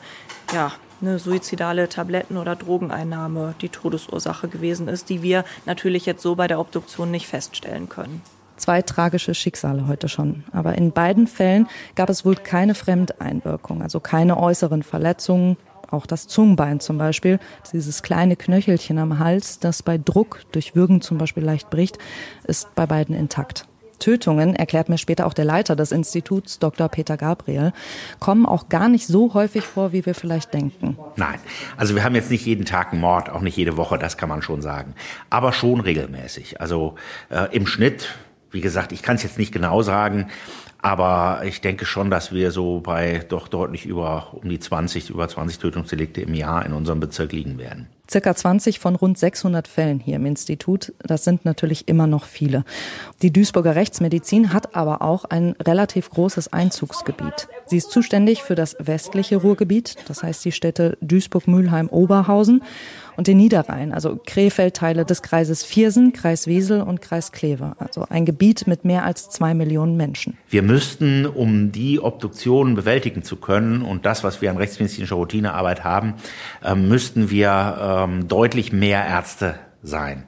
[0.53, 6.34] ja, eine suizidale Tabletten- oder Drogeneinnahme die Todesursache gewesen ist, die wir natürlich jetzt so
[6.34, 8.22] bei der Obduktion nicht feststellen können.
[8.56, 10.44] Zwei tragische Schicksale heute schon.
[10.52, 15.56] Aber in beiden Fällen gab es wohl keine Fremdeinwirkung, also keine äußeren Verletzungen.
[15.90, 17.40] Auch das Zungenbein zum Beispiel,
[17.72, 21.98] dieses kleine Knöchelchen am Hals, das bei Druck durch Würgen zum Beispiel leicht bricht,
[22.44, 23.66] ist bei beiden intakt.
[24.00, 26.88] Tötungen, erklärt mir später auch der Leiter des Instituts, Dr.
[26.88, 27.72] Peter Gabriel,
[28.18, 30.98] kommen auch gar nicht so häufig vor, wie wir vielleicht denken.
[31.14, 31.38] Nein,
[31.76, 34.28] also wir haben jetzt nicht jeden Tag einen Mord, auch nicht jede Woche, das kann
[34.28, 34.94] man schon sagen.
[35.30, 36.60] Aber schon regelmäßig.
[36.60, 36.96] Also
[37.28, 38.14] äh, im Schnitt,
[38.50, 40.28] wie gesagt, ich kann es jetzt nicht genau sagen,
[40.82, 45.28] aber ich denke schon, dass wir so bei doch deutlich über um die 20, über
[45.28, 47.88] 20 Tötungsdelikte im Jahr in unserem Bezirk liegen werden.
[48.11, 50.92] Circa 20 von rund 600 Fällen hier im Institut.
[50.99, 52.64] Das sind natürlich immer noch viele.
[53.23, 57.46] Die Duisburger Rechtsmedizin hat aber auch ein relativ großes Einzugsgebiet.
[57.66, 62.62] Sie ist zuständig für das westliche Ruhrgebiet, das heißt die Städte Duisburg, Mülheim, Oberhausen
[63.16, 67.77] und den Niederrhein, also Krefeld, Teile des Kreises Viersen, Kreis Wesel und Kreis Kleve.
[67.79, 70.38] Also ein Gebiet mit mehr als zwei Millionen Menschen.
[70.49, 75.85] Wir müssten, um die Obduktionen bewältigen zu können und das, was wir an rechtsmedizinischer Routinearbeit
[75.85, 76.14] haben,
[76.64, 80.24] äh, müssten wir ähm, deutlich mehr Ärzte sein.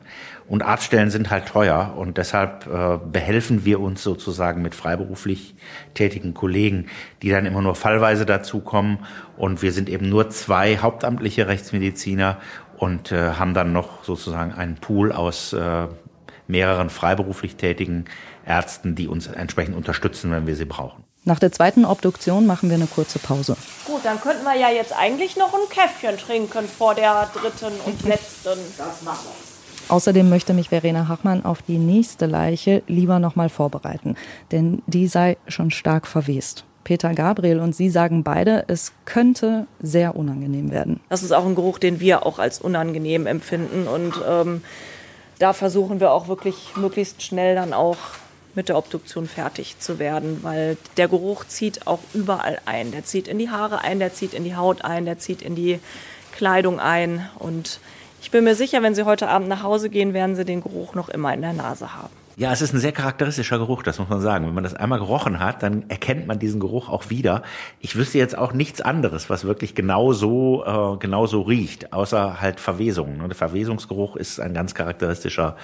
[0.49, 5.55] Und Arztstellen sind halt teuer und deshalb äh, behelfen wir uns sozusagen mit freiberuflich
[5.95, 6.89] tätigen Kollegen,
[7.23, 8.99] die dann immer nur fallweise dazukommen.
[9.37, 12.39] Und wir sind eben nur zwei hauptamtliche Rechtsmediziner
[12.77, 15.87] und äh, haben dann noch sozusagen einen Pool aus äh,
[16.49, 18.05] mehreren freiberuflich tätigen
[18.45, 21.05] Ärzten, die uns entsprechend unterstützen, wenn wir sie brauchen.
[21.25, 23.57] Nach der zweiten Obduktion machen wir eine kurze Pause.
[23.87, 28.03] Gut, dann könnten wir ja jetzt eigentlich noch ein Käffchen trinken vor der dritten und
[28.09, 28.59] letzten.
[28.77, 29.95] Das machen wir.
[29.95, 34.17] Außerdem möchte mich Verena Hachmann auf die nächste Leiche lieber noch mal vorbereiten,
[34.51, 36.65] denn die sei schon stark verwest.
[36.83, 40.99] Peter Gabriel und Sie sagen beide, es könnte sehr unangenehm werden.
[41.09, 44.63] Das ist auch ein Geruch, den wir auch als unangenehm empfinden und ähm,
[45.39, 47.99] da versuchen wir auch wirklich möglichst schnell dann auch
[48.55, 52.93] mit der Obduktion fertig zu werden, weil der Geruch zieht auch überall ein.
[52.93, 55.55] Der zieht in die Haare ein, der zieht in die Haut ein, der zieht in
[55.55, 55.81] die
[56.33, 57.29] Kleidung ein.
[57.39, 57.81] Und
[58.21, 60.95] ich bin mir sicher, wenn Sie heute Abend nach Hause gehen, werden Sie den Geruch
[60.95, 62.23] noch immer in der Nase haben.
[62.37, 64.47] Ja, es ist ein sehr charakteristischer Geruch, das muss man sagen.
[64.47, 67.43] Wenn man das einmal gerochen hat, dann erkennt man diesen Geruch auch wieder.
[67.81, 72.41] Ich wüsste jetzt auch nichts anderes, was wirklich genau so, äh, genau so riecht, außer
[72.41, 73.19] halt Verwesung.
[73.29, 75.57] Der Verwesungsgeruch ist ein ganz charakteristischer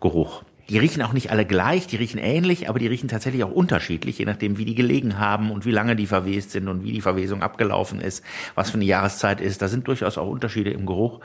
[0.00, 0.42] Geruch.
[0.68, 4.18] Die riechen auch nicht alle gleich, die riechen ähnlich, aber die riechen tatsächlich auch unterschiedlich,
[4.18, 7.02] je nachdem, wie die gelegen haben und wie lange die verwest sind und wie die
[7.02, 9.60] Verwesung abgelaufen ist, was für eine Jahreszeit ist.
[9.60, 11.20] Da sind durchaus auch Unterschiede im Geruch.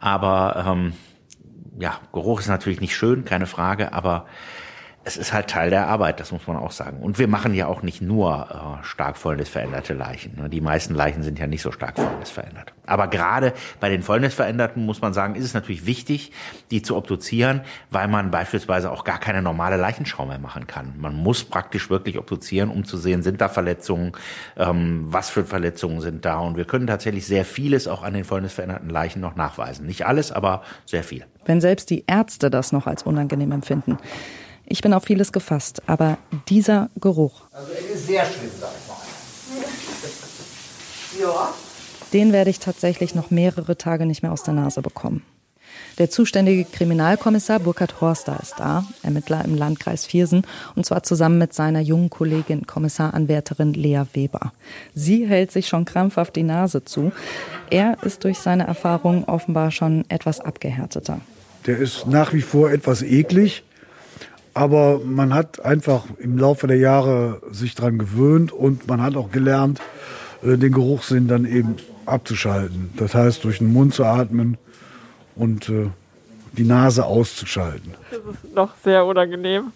[0.00, 0.92] Aber ähm,
[1.78, 4.26] ja, Geruch ist natürlich nicht schön, keine Frage, aber
[5.08, 6.98] es ist halt Teil der Arbeit, das muss man auch sagen.
[6.98, 10.36] Und wir machen ja auch nicht nur äh, stark fäulnisveränderte Leichen.
[10.36, 10.50] Ne?
[10.50, 12.74] Die meisten Leichen sind ja nicht so stark fäulnisverändert.
[12.84, 16.32] Aber gerade bei den Fäulnisveränderten muss man sagen, ist es natürlich wichtig,
[16.70, 20.92] die zu obduzieren, weil man beispielsweise auch gar keine normale Leichenschau mehr machen kann.
[20.98, 24.12] Man muss praktisch wirklich obduzieren, um zu sehen, sind da Verletzungen,
[24.58, 26.38] ähm, was für Verletzungen sind da.
[26.40, 29.86] Und wir können tatsächlich sehr vieles auch an den fäulnisveränderten Leichen noch nachweisen.
[29.86, 31.24] Nicht alles, aber sehr viel.
[31.46, 33.96] Wenn selbst die Ärzte das noch als unangenehm empfinden.
[34.70, 37.44] Ich bin auf vieles gefasst, aber dieser Geruch.
[37.52, 38.98] Also es ist sehr schlimm, sag ich mal.
[41.26, 41.54] Ja.
[42.12, 45.22] Den werde ich tatsächlich noch mehrere Tage nicht mehr aus der Nase bekommen.
[45.96, 51.54] Der zuständige Kriminalkommissar Burkhard Horster ist da, Ermittler im Landkreis Viersen, und zwar zusammen mit
[51.54, 54.52] seiner jungen Kollegin, Kommissaranwärterin Lea Weber.
[54.94, 57.10] Sie hält sich schon krampfhaft die Nase zu.
[57.70, 61.20] Er ist durch seine Erfahrungen offenbar schon etwas abgehärteter.
[61.66, 63.64] Der ist nach wie vor etwas eklig,
[64.58, 69.30] aber man hat einfach im Laufe der Jahre sich daran gewöhnt und man hat auch
[69.30, 69.80] gelernt,
[70.42, 72.90] äh, den Geruchssinn dann eben abzuschalten.
[72.96, 74.58] Das heißt, durch den Mund zu atmen
[75.36, 75.90] und äh,
[76.52, 77.94] die Nase auszuschalten.
[78.10, 79.70] Das ist noch sehr unangenehm.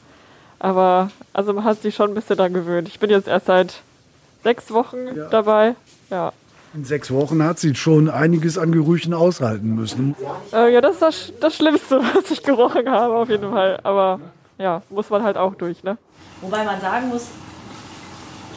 [0.58, 2.88] Aber also man hat sich schon ein bisschen daran gewöhnt.
[2.88, 3.82] Ich bin jetzt erst seit
[4.42, 5.28] sechs Wochen ja.
[5.28, 5.76] dabei.
[6.10, 6.32] Ja.
[6.74, 10.16] In sechs Wochen hat sie schon einiges an Gerüchen aushalten müssen.
[10.52, 13.78] Äh, ja, das ist das, das Schlimmste, was ich gerochen habe, auf jeden Fall.
[13.84, 14.18] Aber
[14.62, 15.98] ja, muss man halt auch durch, ne?
[16.40, 17.26] Wobei man sagen muss,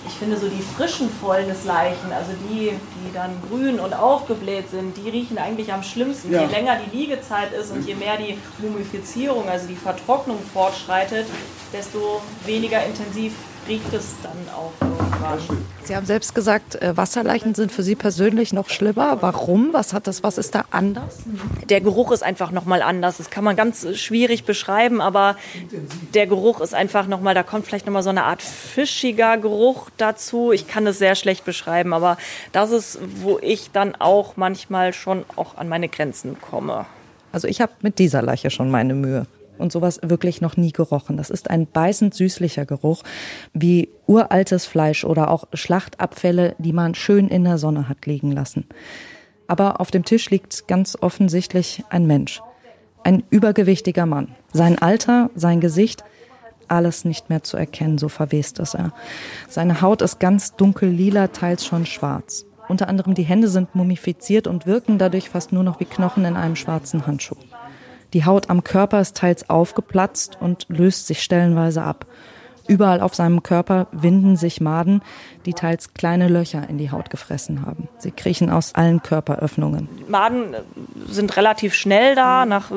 [0.07, 5.09] ich finde so die frischen Fäulnisleichen, also die, die dann grün und aufgebläht sind, die
[5.09, 6.31] riechen eigentlich am schlimmsten.
[6.31, 6.43] Ja.
[6.43, 11.25] Je länger die Liegezeit ist und je mehr die Mumifizierung, also die Vertrocknung fortschreitet,
[11.73, 13.33] desto weniger intensiv
[13.67, 15.39] riecht es dann auch irgendwann.
[15.83, 19.21] Sie haben selbst gesagt, äh, Wasserleichen sind für Sie persönlich noch schlimmer.
[19.21, 19.73] Warum?
[19.73, 20.23] Was hat das?
[20.23, 21.19] Was ist da anders?
[21.69, 23.17] Der Geruch ist einfach noch mal anders.
[23.17, 25.35] Das kann man ganz schwierig beschreiben, aber
[26.13, 27.33] der Geruch ist einfach noch mal.
[27.33, 30.51] Da kommt vielleicht noch mal so eine Art fischiger Geruch dazu.
[30.51, 32.17] Ich kann das sehr schlecht beschreiben, aber
[32.51, 36.85] das ist, wo ich dann auch manchmal schon auch an meine Grenzen komme.
[37.31, 39.27] Also ich habe mit dieser Leiche schon meine Mühe
[39.57, 41.17] und sowas wirklich noch nie gerochen.
[41.17, 43.03] Das ist ein beißend süßlicher Geruch,
[43.53, 48.65] wie uraltes Fleisch oder auch Schlachtabfälle, die man schön in der Sonne hat liegen lassen.
[49.47, 52.41] Aber auf dem Tisch liegt ganz offensichtlich ein Mensch.
[53.03, 54.35] Ein übergewichtiger Mann.
[54.51, 56.03] Sein Alter, sein Gesicht,
[56.67, 58.93] alles nicht mehr zu erkennen, so verwest ist er.
[59.47, 62.45] Seine Haut ist ganz dunkel lila, teils schon schwarz.
[62.67, 66.35] Unter anderem die Hände sind mumifiziert und wirken dadurch fast nur noch wie Knochen in
[66.35, 67.35] einem schwarzen Handschuh.
[68.15, 72.05] Die Haut am Körper ist teils aufgeplatzt und löst sich stellenweise ab.
[72.65, 75.01] Überall auf seinem Körper winden sich Maden,
[75.45, 77.89] die teils kleine Löcher in die Haut gefressen haben.
[77.97, 79.89] Sie kriechen aus allen Körperöffnungen.
[80.07, 80.55] Maden
[81.09, 82.71] sind relativ schnell da, nach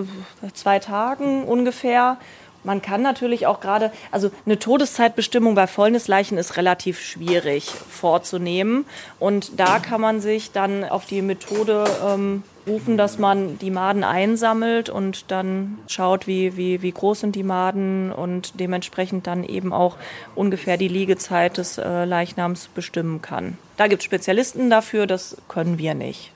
[0.55, 2.16] zwei Tagen ungefähr.
[2.64, 8.86] Man kann natürlich auch gerade, also eine Todeszeitbestimmung bei Fäulnisleichen ist relativ schwierig vorzunehmen.
[9.20, 14.05] Und da kann man sich dann auf die Methode ähm, rufen, dass man die Maden
[14.05, 19.73] einsammelt und dann schaut, wie, wie, wie groß sind die Maden und dementsprechend dann eben
[19.73, 19.97] auch
[20.35, 23.59] ungefähr die Liegezeit des äh, Leichnams bestimmen kann.
[23.77, 26.33] Da gibt es Spezialisten dafür, das können wir nicht.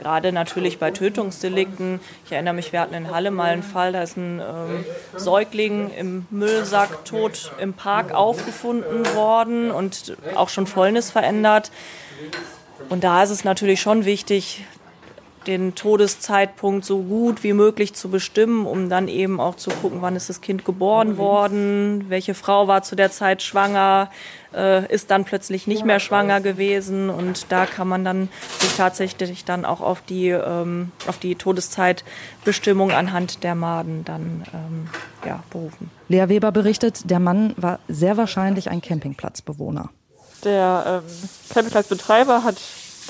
[0.00, 2.00] Gerade natürlich bei Tötungsdelikten.
[2.24, 5.90] Ich erinnere mich, wir hatten in Halle mal einen Fall, da ist ein ähm, Säugling
[5.90, 11.70] im Müllsack tot im Park aufgefunden worden und auch schon Fäulnis verändert.
[12.88, 14.64] Und da ist es natürlich schon wichtig,
[15.46, 20.16] den Todeszeitpunkt so gut wie möglich zu bestimmen, um dann eben auch zu gucken, wann
[20.16, 24.10] ist das Kind geboren worden, welche Frau war zu der Zeit schwanger,
[24.54, 28.28] äh, ist dann plötzlich nicht mehr schwanger gewesen und da kann man dann
[28.58, 34.88] sich tatsächlich dann auch auf die, ähm, auf die Todeszeitbestimmung anhand der Maden dann ähm,
[35.26, 35.90] ja, berufen.
[36.08, 39.90] Lea Weber berichtet, der Mann war sehr wahrscheinlich ein Campingplatzbewohner.
[40.44, 42.56] Der ähm, Campingplatzbetreiber hat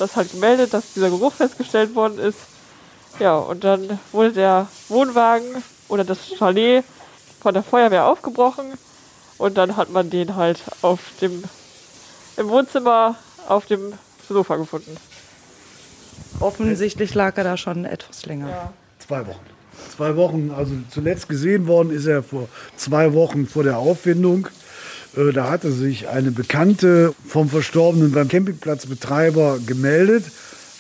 [0.01, 2.39] das halt gemeldet, dass dieser Geruch festgestellt worden ist.
[3.19, 6.85] Ja, und dann wurde der Wohnwagen oder das Chalet
[7.41, 8.73] von der Feuerwehr aufgebrochen
[9.39, 11.43] und dann hat man den halt auf dem
[12.37, 13.17] im Wohnzimmer
[13.49, 13.93] auf dem
[14.29, 14.97] Sofa gefunden.
[16.39, 18.49] Offensichtlich lag er da schon etwas länger.
[18.49, 18.73] Ja.
[18.99, 19.47] Zwei Wochen.
[19.97, 24.49] Zwei Wochen, also zuletzt gesehen worden ist er vor zwei Wochen vor der Auffindung.
[25.17, 30.25] Äh, da hatte sich eine Bekannte vom Verstorbenen beim Campingplatzbetreiber gemeldet,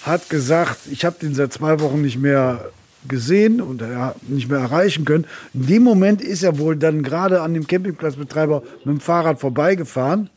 [0.03, 2.70] hat gesagt, ich habe den seit zwei Wochen nicht mehr
[3.09, 3.83] gesehen und
[4.28, 5.26] nicht mehr erreichen können.
[5.55, 10.28] In dem Moment ist er wohl dann gerade an dem Campingplatzbetreiber mit dem Fahrrad vorbeigefahren,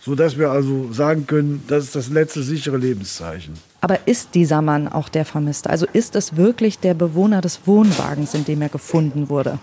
[0.00, 3.54] sodass wir also sagen können, das ist das letzte sichere Lebenszeichen.
[3.82, 5.70] Aber ist dieser Mann auch der Vermisste?
[5.70, 9.58] Also ist es wirklich der Bewohner des Wohnwagens, in dem er gefunden wurde?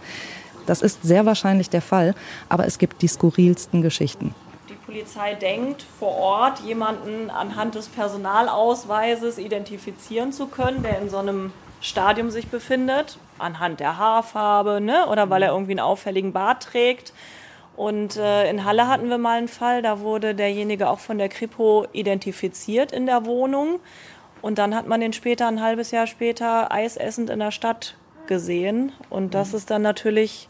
[0.67, 2.13] Das ist sehr wahrscheinlich der Fall,
[2.49, 4.35] aber es gibt die skurrilsten Geschichten.
[4.69, 11.17] Die Polizei denkt, vor Ort jemanden anhand des Personalausweises identifizieren zu können, der in so
[11.17, 11.51] einem
[11.81, 15.07] Stadium sich befindet, anhand der Haarfarbe ne?
[15.07, 17.13] oder weil er irgendwie einen auffälligen Bart trägt.
[17.75, 21.29] Und äh, in Halle hatten wir mal einen Fall, da wurde derjenige auch von der
[21.29, 23.79] Kripo identifiziert in der Wohnung.
[24.41, 27.95] Und dann hat man den später, ein halbes Jahr später, eisessend in der Stadt
[28.27, 28.91] gesehen.
[29.09, 30.47] Und das ist dann natürlich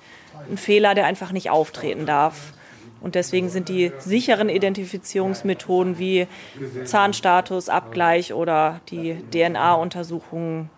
[0.49, 2.53] ein Fehler, der einfach nicht auftreten darf.
[2.99, 6.27] Und deswegen sind die sicheren Identifizierungsmethoden wie
[6.83, 10.69] Zahnstatusabgleich oder die DNA-Untersuchungen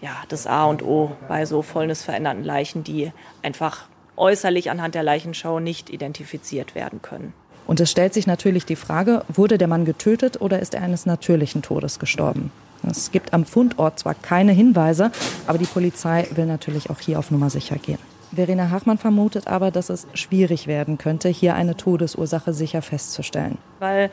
[0.00, 3.12] ja, das A und O bei so fäulnisveränderten Leichen, die
[3.42, 7.32] einfach äußerlich anhand der Leichenschau nicht identifiziert werden können.
[7.66, 11.04] Und es stellt sich natürlich die Frage, wurde der Mann getötet oder ist er eines
[11.04, 12.50] natürlichen Todes gestorben?
[12.82, 15.10] Es gibt am Fundort zwar keine Hinweise,
[15.46, 17.98] aber die Polizei will natürlich auch hier auf Nummer sicher gehen.
[18.32, 23.58] Verena Hachmann vermutet aber, dass es schwierig werden könnte, hier eine Todesursache sicher festzustellen.
[23.78, 24.10] Weil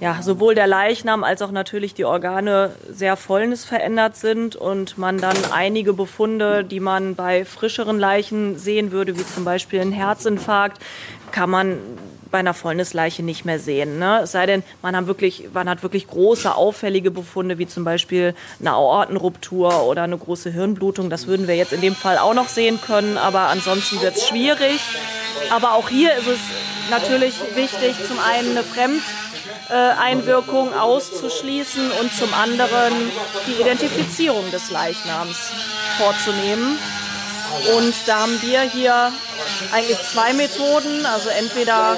[0.00, 5.36] ja, sowohl der Leichnam als auch natürlich die Organe sehr fäulnisverändert sind und man dann
[5.52, 10.80] einige Befunde, die man bei frischeren Leichen sehen würde, wie zum Beispiel ein Herzinfarkt,
[11.32, 11.78] kann man
[12.30, 13.98] bei einer Fäulnisleiche nicht mehr sehen.
[13.98, 14.20] Ne?
[14.22, 18.34] Es sei denn, man hat, wirklich, man hat wirklich große, auffällige Befunde, wie zum Beispiel
[18.58, 21.10] eine Aortenruptur oder eine große Hirnblutung.
[21.10, 24.28] Das würden wir jetzt in dem Fall auch noch sehen können, aber ansonsten wird es
[24.28, 24.80] schwierig.
[25.50, 26.40] Aber auch hier ist es
[26.90, 29.02] natürlich wichtig, zum einen eine Fremd-
[29.76, 32.92] Einwirkung auszuschließen und zum anderen
[33.46, 35.50] die Identifizierung des Leichnams
[35.98, 36.78] vorzunehmen.
[37.76, 39.12] Und da haben wir hier
[39.72, 41.04] eigentlich zwei Methoden.
[41.06, 41.96] Also entweder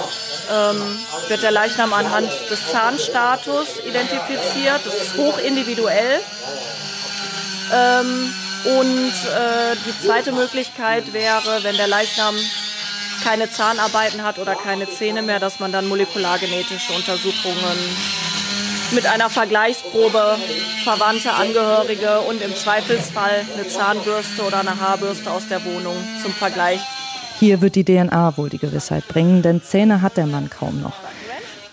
[0.50, 0.98] ähm,
[1.28, 6.20] wird der Leichnam anhand des Zahnstatus identifiziert, das ist hochindividuell.
[7.72, 12.34] Ähm, und äh, die zweite Möglichkeit wäre, wenn der Leichnam
[13.22, 17.78] keine Zahnarbeiten hat oder keine Zähne mehr, dass man dann molekulargenetische Untersuchungen
[18.92, 20.36] mit einer Vergleichsprobe
[20.84, 26.80] Verwandte, Angehörige und im Zweifelsfall eine Zahnbürste oder eine Haarbürste aus der Wohnung zum Vergleich.
[27.38, 30.96] Hier wird die DNA wohl die Gewissheit bringen, denn Zähne hat der Mann kaum noch.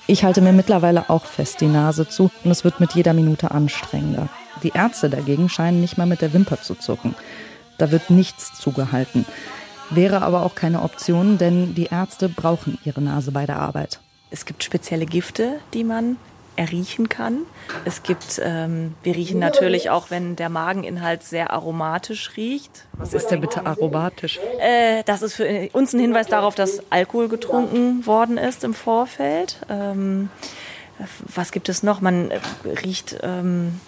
[0.07, 3.51] Ich halte mir mittlerweile auch fest die Nase zu und es wird mit jeder Minute
[3.51, 4.29] anstrengender.
[4.63, 7.15] Die Ärzte dagegen scheinen nicht mal mit der Wimper zu zucken.
[7.77, 9.25] Da wird nichts zugehalten.
[9.91, 13.99] Wäre aber auch keine Option, denn die Ärzte brauchen ihre Nase bei der Arbeit.
[14.31, 16.17] Es gibt spezielle Gifte, die man
[16.55, 17.39] erriechen kann.
[17.85, 22.85] Es gibt, ähm, wir riechen natürlich auch, wenn der Mageninhalt sehr aromatisch riecht.
[22.93, 24.39] Was ist denn bitte aromatisch?
[24.59, 29.57] Äh, das ist für uns ein Hinweis darauf, dass Alkohol getrunken worden ist im Vorfeld.
[29.69, 30.29] Ähm,
[31.33, 32.01] was gibt es noch?
[32.01, 32.29] Man
[32.83, 33.79] riecht ähm,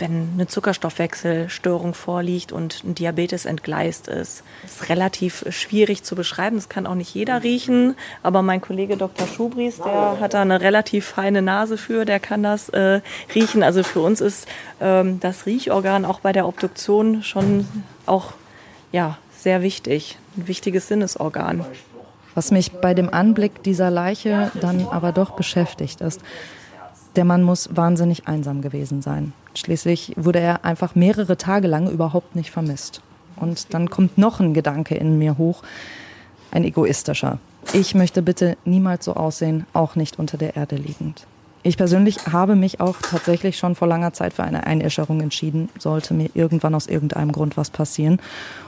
[0.00, 4.42] wenn eine Zuckerstoffwechselstörung vorliegt und ein Diabetes entgleist ist.
[4.62, 6.56] Das ist relativ schwierig zu beschreiben.
[6.56, 7.94] Das kann auch nicht jeder riechen.
[8.22, 9.26] Aber mein Kollege Dr.
[9.26, 13.00] Schubries, der hat da eine relativ feine Nase für, der kann das äh,
[13.34, 13.62] riechen.
[13.62, 14.48] Also für uns ist
[14.80, 17.66] ähm, das Riechorgan auch bei der Obduktion schon
[18.06, 18.32] auch
[18.92, 20.18] ja, sehr wichtig.
[20.36, 21.64] Ein wichtiges Sinnesorgan.
[22.34, 26.20] Was mich bei dem Anblick dieser Leiche dann aber doch beschäftigt ist,
[27.16, 29.32] der Mann muss wahnsinnig einsam gewesen sein.
[29.54, 33.02] Schließlich wurde er einfach mehrere Tage lang überhaupt nicht vermisst.
[33.36, 35.62] Und dann kommt noch ein Gedanke in mir hoch,
[36.50, 37.38] ein egoistischer.
[37.72, 41.26] Ich möchte bitte niemals so aussehen, auch nicht unter der Erde liegend.
[41.62, 46.14] Ich persönlich habe mich auch tatsächlich schon vor langer Zeit für eine Einäscherung entschieden, sollte
[46.14, 48.18] mir irgendwann aus irgendeinem Grund was passieren.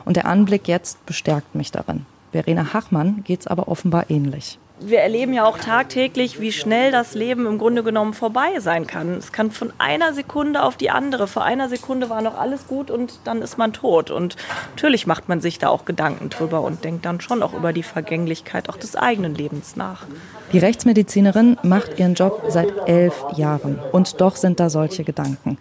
[0.05, 2.05] Und der Anblick jetzt bestärkt mich darin.
[2.33, 7.15] Verena Hachmann geht es aber offenbar ähnlich wir erleben ja auch tagtäglich, wie schnell das
[7.15, 9.15] Leben im Grunde genommen vorbei sein kann.
[9.15, 11.27] Es kann von einer Sekunde auf die andere.
[11.27, 14.11] Vor einer Sekunde war noch alles gut und dann ist man tot.
[14.11, 14.37] Und
[14.75, 17.83] natürlich macht man sich da auch Gedanken drüber und denkt dann schon auch über die
[17.83, 20.07] Vergänglichkeit auch des eigenen Lebens nach.
[20.53, 25.59] Die Rechtsmedizinerin macht ihren Job seit elf Jahren und doch sind da solche Gedanken.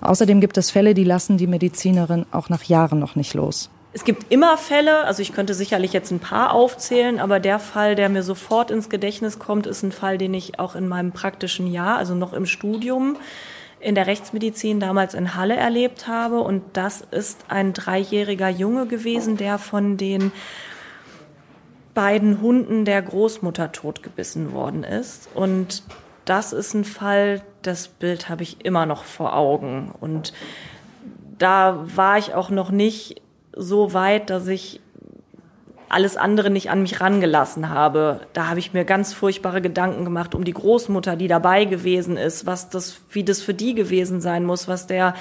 [0.00, 3.70] Außerdem gibt es Fälle, die lassen die Medizinerin auch nach Jahren noch nicht los.
[3.92, 7.96] Es gibt immer Fälle, also ich könnte sicherlich jetzt ein paar aufzählen, aber der Fall,
[7.96, 11.66] der mir sofort ins Gedächtnis kommt, ist ein Fall, den ich auch in meinem praktischen
[11.66, 13.16] Jahr, also noch im Studium,
[13.80, 16.40] in der Rechtsmedizin damals in Halle erlebt habe.
[16.40, 20.30] Und das ist ein dreijähriger Junge gewesen, der von den
[21.92, 25.28] beiden Hunden der Großmutter totgebissen worden ist.
[25.34, 25.82] Und
[26.26, 29.92] das ist ein Fall, das Bild habe ich immer noch vor Augen.
[30.00, 30.32] Und
[31.38, 33.19] da war ich auch noch nicht
[33.54, 34.80] so weit, dass ich
[35.90, 38.20] alles andere nicht an mich rangelassen habe.
[38.32, 42.46] Da habe ich mir ganz furchtbare Gedanken gemacht um die Großmutter, die dabei gewesen ist,
[42.46, 45.14] was das, wie das für die gewesen sein muss, was der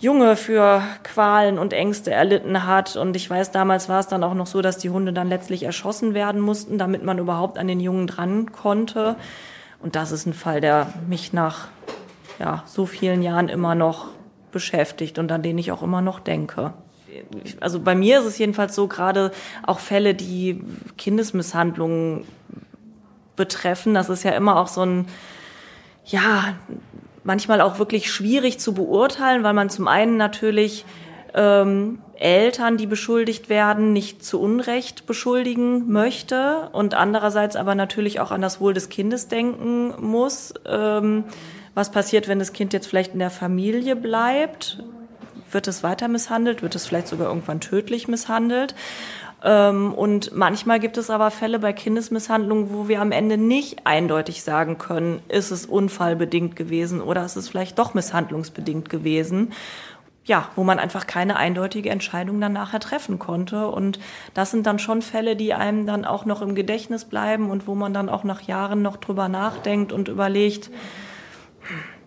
[0.00, 2.96] Junge für Qualen und Ängste erlitten hat.
[2.96, 5.62] Und ich weiß, damals war es dann auch noch so, dass die Hunde dann letztlich
[5.62, 9.16] erschossen werden mussten, damit man überhaupt an den Jungen dran konnte.
[9.78, 11.68] Und das ist ein Fall, der mich nach
[12.38, 14.06] ja, so vielen Jahren immer noch
[14.52, 16.72] beschäftigt und an den ich auch immer noch denke.
[17.60, 19.32] Also bei mir ist es jedenfalls so, gerade
[19.62, 20.62] auch Fälle, die
[20.98, 22.24] Kindesmisshandlungen
[23.36, 25.06] betreffen, das ist ja immer auch so ein,
[26.04, 26.54] ja,
[27.24, 30.84] manchmal auch wirklich schwierig zu beurteilen, weil man zum einen natürlich
[31.34, 38.30] ähm, Eltern, die beschuldigt werden, nicht zu Unrecht beschuldigen möchte und andererseits aber natürlich auch
[38.30, 40.54] an das Wohl des Kindes denken muss.
[40.66, 41.24] Ähm,
[41.74, 44.82] was passiert, wenn das Kind jetzt vielleicht in der Familie bleibt?
[45.52, 46.62] Wird es weiter misshandelt?
[46.62, 48.74] Wird es vielleicht sogar irgendwann tödlich misshandelt?
[49.44, 54.42] Ähm, und manchmal gibt es aber Fälle bei Kindesmisshandlungen, wo wir am Ende nicht eindeutig
[54.42, 59.52] sagen können, ist es unfallbedingt gewesen oder ist es vielleicht doch misshandlungsbedingt gewesen.
[60.24, 63.66] Ja, wo man einfach keine eindeutige Entscheidung dann nachher treffen konnte.
[63.66, 63.98] Und
[64.34, 67.74] das sind dann schon Fälle, die einem dann auch noch im Gedächtnis bleiben und wo
[67.74, 70.70] man dann auch nach Jahren noch drüber nachdenkt und überlegt,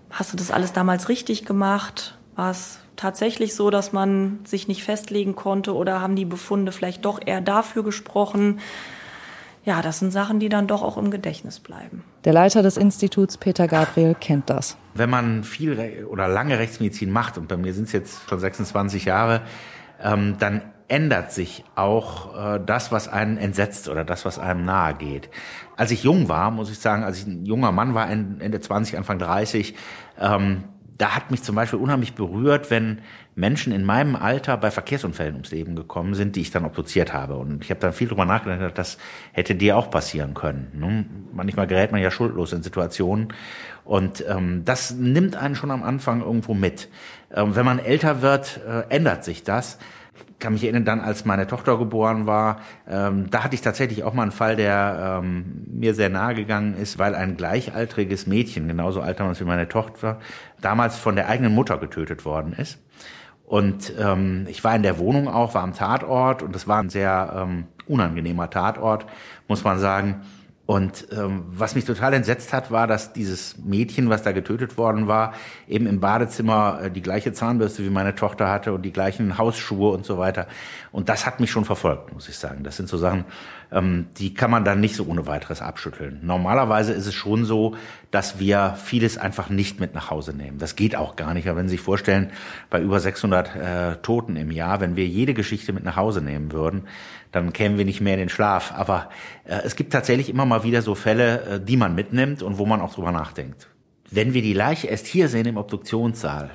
[0.09, 2.17] hast du das alles damals richtig gemacht?
[2.37, 7.05] War es tatsächlich so, dass man sich nicht festlegen konnte oder haben die Befunde vielleicht
[7.05, 8.59] doch eher dafür gesprochen?
[9.65, 12.03] Ja, das sind Sachen, die dann doch auch im Gedächtnis bleiben.
[12.23, 14.77] Der Leiter des Instituts, Peter Gabriel, kennt das.
[14.93, 19.05] Wenn man viel oder lange Rechtsmedizin macht, und bei mir sind es jetzt schon 26
[19.05, 19.41] Jahre,
[20.03, 24.93] ähm, dann ändert sich auch äh, das, was einen entsetzt oder das, was einem nahe
[24.93, 25.29] geht.
[25.77, 28.97] Als ich jung war, muss ich sagen, als ich ein junger Mann war, Ende 20,
[28.97, 29.73] Anfang 30,
[30.19, 30.65] ähm,
[30.97, 32.99] da hat mich zum Beispiel unheimlich berührt, wenn
[33.35, 37.35] Menschen in meinem Alter bei Verkehrsunfällen ums Leben gekommen sind, die ich dann obduziert habe.
[37.35, 38.97] Und ich habe dann viel drüber nachgedacht, das
[39.33, 40.71] hätte dir auch passieren können.
[40.73, 41.05] Ne?
[41.33, 43.33] Manchmal gerät man ja schuldlos in Situationen.
[43.83, 46.87] Und ähm, das nimmt einen schon am Anfang irgendwo mit.
[47.33, 49.77] Ähm, wenn man älter wird, äh, ändert sich das
[50.39, 54.13] kann mich erinnern, dann als meine Tochter geboren war, ähm, da hatte ich tatsächlich auch
[54.13, 59.01] mal einen Fall, der ähm, mir sehr nahe gegangen ist, weil ein gleichaltriges Mädchen, genauso
[59.01, 60.19] alt damals wie meine Tochter,
[60.65, 62.79] damals von der eigenen Mutter getötet worden ist.
[63.45, 66.89] Und ähm, ich war in der Wohnung auch, war am Tatort und das war ein
[66.89, 69.05] sehr ähm, unangenehmer Tatort,
[69.47, 70.21] muss man sagen.
[70.65, 75.07] Und ähm, was mich total entsetzt hat, war, dass dieses Mädchen, was da getötet worden
[75.07, 75.33] war,
[75.67, 79.91] eben im Badezimmer äh, die gleiche Zahnbürste wie meine Tochter hatte und die gleichen Hausschuhe
[79.91, 80.47] und so weiter.
[80.91, 82.63] Und das hat mich schon verfolgt, muss ich sagen.
[82.63, 83.25] Das sind so Sachen,
[83.71, 86.19] ähm, die kann man dann nicht so ohne weiteres abschütteln.
[86.23, 87.75] Normalerweise ist es schon so,
[88.11, 90.57] dass wir vieles einfach nicht mit nach Hause nehmen.
[90.57, 91.47] Das geht auch gar nicht.
[91.47, 92.31] Aber wenn Sie sich vorstellen,
[92.69, 96.51] bei über 600 äh, Toten im Jahr, wenn wir jede Geschichte mit nach Hause nehmen
[96.51, 96.83] würden,
[97.31, 98.73] dann kämen wir nicht mehr in den Schlaf.
[98.75, 99.09] Aber
[99.43, 102.65] äh, es gibt tatsächlich immer mal wieder so Fälle, äh, die man mitnimmt und wo
[102.65, 103.67] man auch drüber nachdenkt.
[104.09, 106.51] Wenn wir die Leiche erst hier sehen im Obduktionssaal,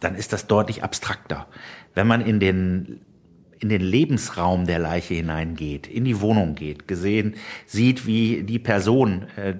[0.00, 1.46] dann ist das deutlich abstrakter.
[1.94, 3.00] Wenn man in den
[3.60, 7.34] in den Lebensraum der Leiche hineingeht, in die Wohnung geht, gesehen,
[7.66, 9.54] sieht, wie die Person, äh,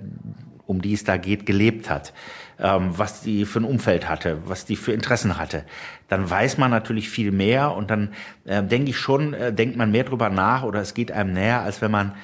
[0.67, 2.15] um die es da geht, gelebt hat,
[2.59, 5.65] ähm, was die für ein Umfeld hatte, was die für Interessen hatte,
[6.09, 8.11] dann weiß man natürlich viel mehr und dann
[8.45, 11.61] äh, denke ich schon, äh, denkt man mehr drüber nach oder es geht einem näher,
[11.61, 12.15] als wenn man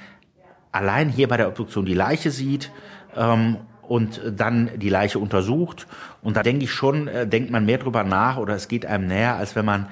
[0.72, 2.70] allein hier bei der Obduktion die Leiche sieht
[3.16, 5.86] ähm, und dann die Leiche untersucht.
[6.22, 9.08] Und da denke ich schon, äh, denkt man mehr drüber nach oder es geht einem
[9.08, 9.88] näher, als wenn man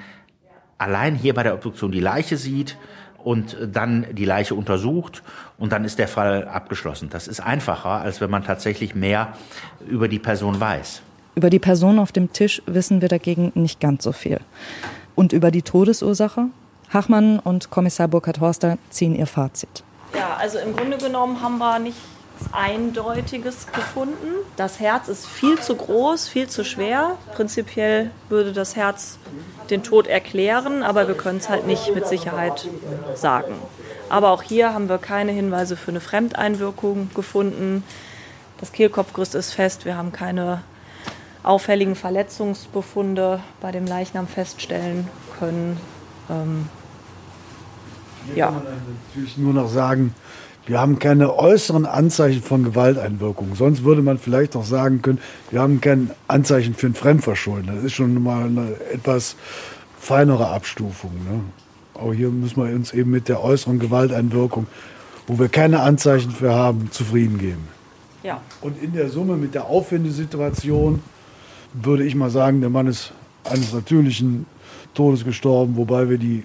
[0.78, 2.76] allein hier bei der Obduktion die Leiche sieht
[3.18, 5.22] und dann die Leiche untersucht
[5.58, 7.08] und dann ist der Fall abgeschlossen.
[7.10, 9.32] Das ist einfacher, als wenn man tatsächlich mehr
[9.86, 11.02] über die Person weiß.
[11.34, 14.40] Über die Person auf dem Tisch wissen wir dagegen nicht ganz so viel.
[15.14, 16.46] Und über die Todesursache?
[16.92, 19.82] Hachmann und Kommissar Burkhard Horster ziehen ihr Fazit.
[20.14, 21.96] Ja, also im Grunde genommen haben wir nicht
[22.52, 24.28] Eindeutiges gefunden.
[24.56, 27.16] Das Herz ist viel zu groß, viel zu schwer.
[27.34, 29.18] Prinzipiell würde das Herz
[29.70, 32.68] den Tod erklären, aber wir können es halt nicht mit Sicherheit
[33.14, 33.54] sagen.
[34.08, 37.82] Aber auch hier haben wir keine Hinweise für eine Fremdeinwirkung gefunden.
[38.58, 40.62] Das Kehlkopfgerüst ist fest, wir haben keine
[41.42, 45.08] auffälligen Verletzungsbefunde bei dem Leichnam feststellen
[45.38, 45.78] können.
[46.30, 46.68] Ähm,
[48.34, 48.46] ja.
[48.46, 48.64] kann man
[49.06, 50.14] natürlich nur noch sagen,
[50.66, 53.54] wir haben keine äußeren Anzeichen von Gewalteinwirkung.
[53.54, 55.18] Sonst würde man vielleicht auch sagen können,
[55.50, 57.74] wir haben kein Anzeichen für ein Fremdverschulden.
[57.74, 59.36] Das ist schon mal eine etwas
[59.98, 61.12] feinere Abstufung.
[61.12, 61.40] Ne?
[61.94, 64.66] Aber hier müssen wir uns eben mit der äußeren Gewalteinwirkung,
[65.26, 67.68] wo wir keine Anzeichen für haben, zufrieden geben.
[68.22, 68.40] Ja.
[68.62, 71.02] Und in der Summe mit der Aufwendesituation
[71.74, 73.12] würde ich mal sagen, der Mann ist
[73.44, 74.46] eines natürlichen
[74.94, 76.44] Todes gestorben, wobei wir die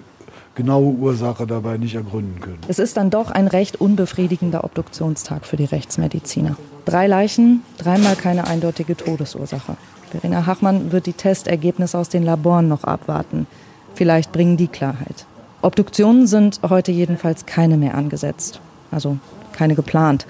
[0.60, 2.58] genaue Ursache dabei nicht ergründen können.
[2.68, 6.54] Es ist dann doch ein recht unbefriedigender Obduktionstag für die Rechtsmediziner.
[6.84, 9.76] Drei Leichen, dreimal keine eindeutige Todesursache.
[10.10, 13.46] Verena Hachmann wird die Testergebnisse aus den Laboren noch abwarten.
[13.94, 15.24] Vielleicht bringen die Klarheit.
[15.62, 18.60] Obduktionen sind heute jedenfalls keine mehr angesetzt.
[18.90, 19.16] Also
[19.52, 20.26] keine geplant.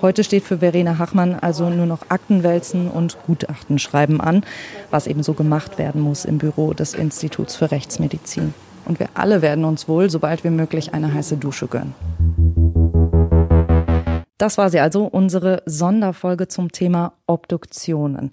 [0.00, 4.42] Heute steht für Verena Hachmann also nur noch Aktenwälzen und Gutachten schreiben an,
[4.90, 8.54] was eben so gemacht werden muss im Büro des Instituts für Rechtsmedizin.
[8.86, 11.94] Und wir alle werden uns wohl, sobald wie möglich, eine heiße Dusche gönnen.
[14.38, 18.32] Das war sie also, unsere Sonderfolge zum Thema Obduktionen.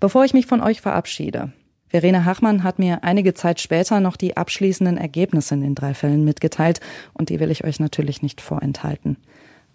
[0.00, 1.52] Bevor ich mich von euch verabschiede,
[1.88, 6.24] Verena Hachmann hat mir einige Zeit später noch die abschließenden Ergebnisse in den drei Fällen
[6.24, 6.80] mitgeteilt
[7.12, 9.16] und die will ich euch natürlich nicht vorenthalten.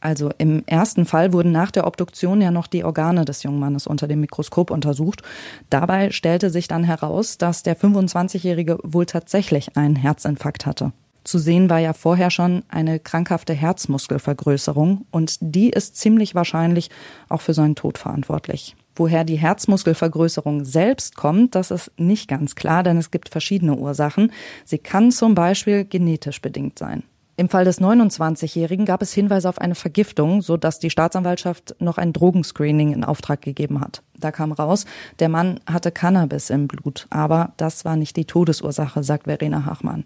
[0.01, 3.87] Also im ersten Fall wurden nach der Obduktion ja noch die Organe des jungen Mannes
[3.87, 5.21] unter dem Mikroskop untersucht.
[5.69, 10.93] Dabei stellte sich dann heraus, dass der 25-Jährige wohl tatsächlich einen Herzinfarkt hatte.
[11.23, 16.89] Zu sehen war ja vorher schon eine krankhafte Herzmuskelvergrößerung und die ist ziemlich wahrscheinlich
[17.27, 18.75] auch für seinen Tod verantwortlich.
[18.95, 24.31] Woher die Herzmuskelvergrößerung selbst kommt, das ist nicht ganz klar, denn es gibt verschiedene Ursachen.
[24.65, 27.03] Sie kann zum Beispiel genetisch bedingt sein.
[27.39, 31.97] Im Fall des 29-Jährigen gab es Hinweise auf eine Vergiftung, so dass die Staatsanwaltschaft noch
[31.97, 34.03] ein Drogenscreening in Auftrag gegeben hat.
[34.17, 34.83] Da kam raus,
[35.19, 40.03] der Mann hatte Cannabis im Blut, aber das war nicht die Todesursache, sagt Verena Hachmann.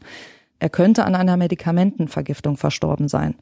[0.60, 3.34] Er könnte an einer Medikamentenvergiftung verstorben sein.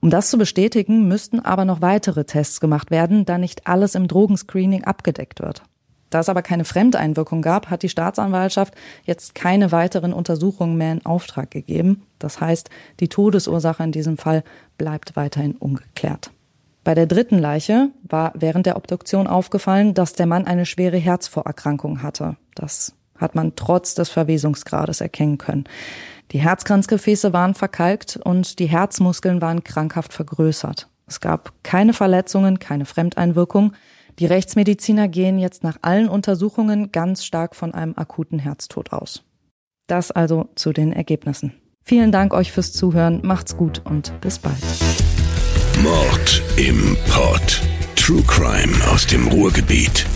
[0.00, 4.08] Um das zu bestätigen, müssten aber noch weitere Tests gemacht werden, da nicht alles im
[4.08, 5.62] Drogenscreening abgedeckt wird.
[6.10, 11.06] Da es aber keine Fremdeinwirkung gab, hat die Staatsanwaltschaft jetzt keine weiteren Untersuchungen mehr in
[11.06, 12.02] Auftrag gegeben.
[12.18, 14.44] Das heißt, die Todesursache in diesem Fall
[14.78, 16.30] bleibt weiterhin ungeklärt.
[16.84, 22.02] Bei der dritten Leiche war während der Obduktion aufgefallen, dass der Mann eine schwere Herzvorerkrankung
[22.02, 22.36] hatte.
[22.54, 25.64] Das hat man trotz des Verwesungsgrades erkennen können.
[26.30, 30.88] Die Herzkranzgefäße waren verkalkt und die Herzmuskeln waren krankhaft vergrößert.
[31.08, 33.72] Es gab keine Verletzungen, keine Fremdeinwirkung.
[34.18, 39.22] Die Rechtsmediziner gehen jetzt nach allen Untersuchungen ganz stark von einem akuten Herztod aus.
[39.86, 41.52] Das also zu den Ergebnissen.
[41.82, 44.56] Vielen Dank euch fürs Zuhören, macht's gut und bis bald.
[45.82, 47.62] Mord im Pod.
[47.94, 50.06] True Crime aus dem Ruhrgebiet.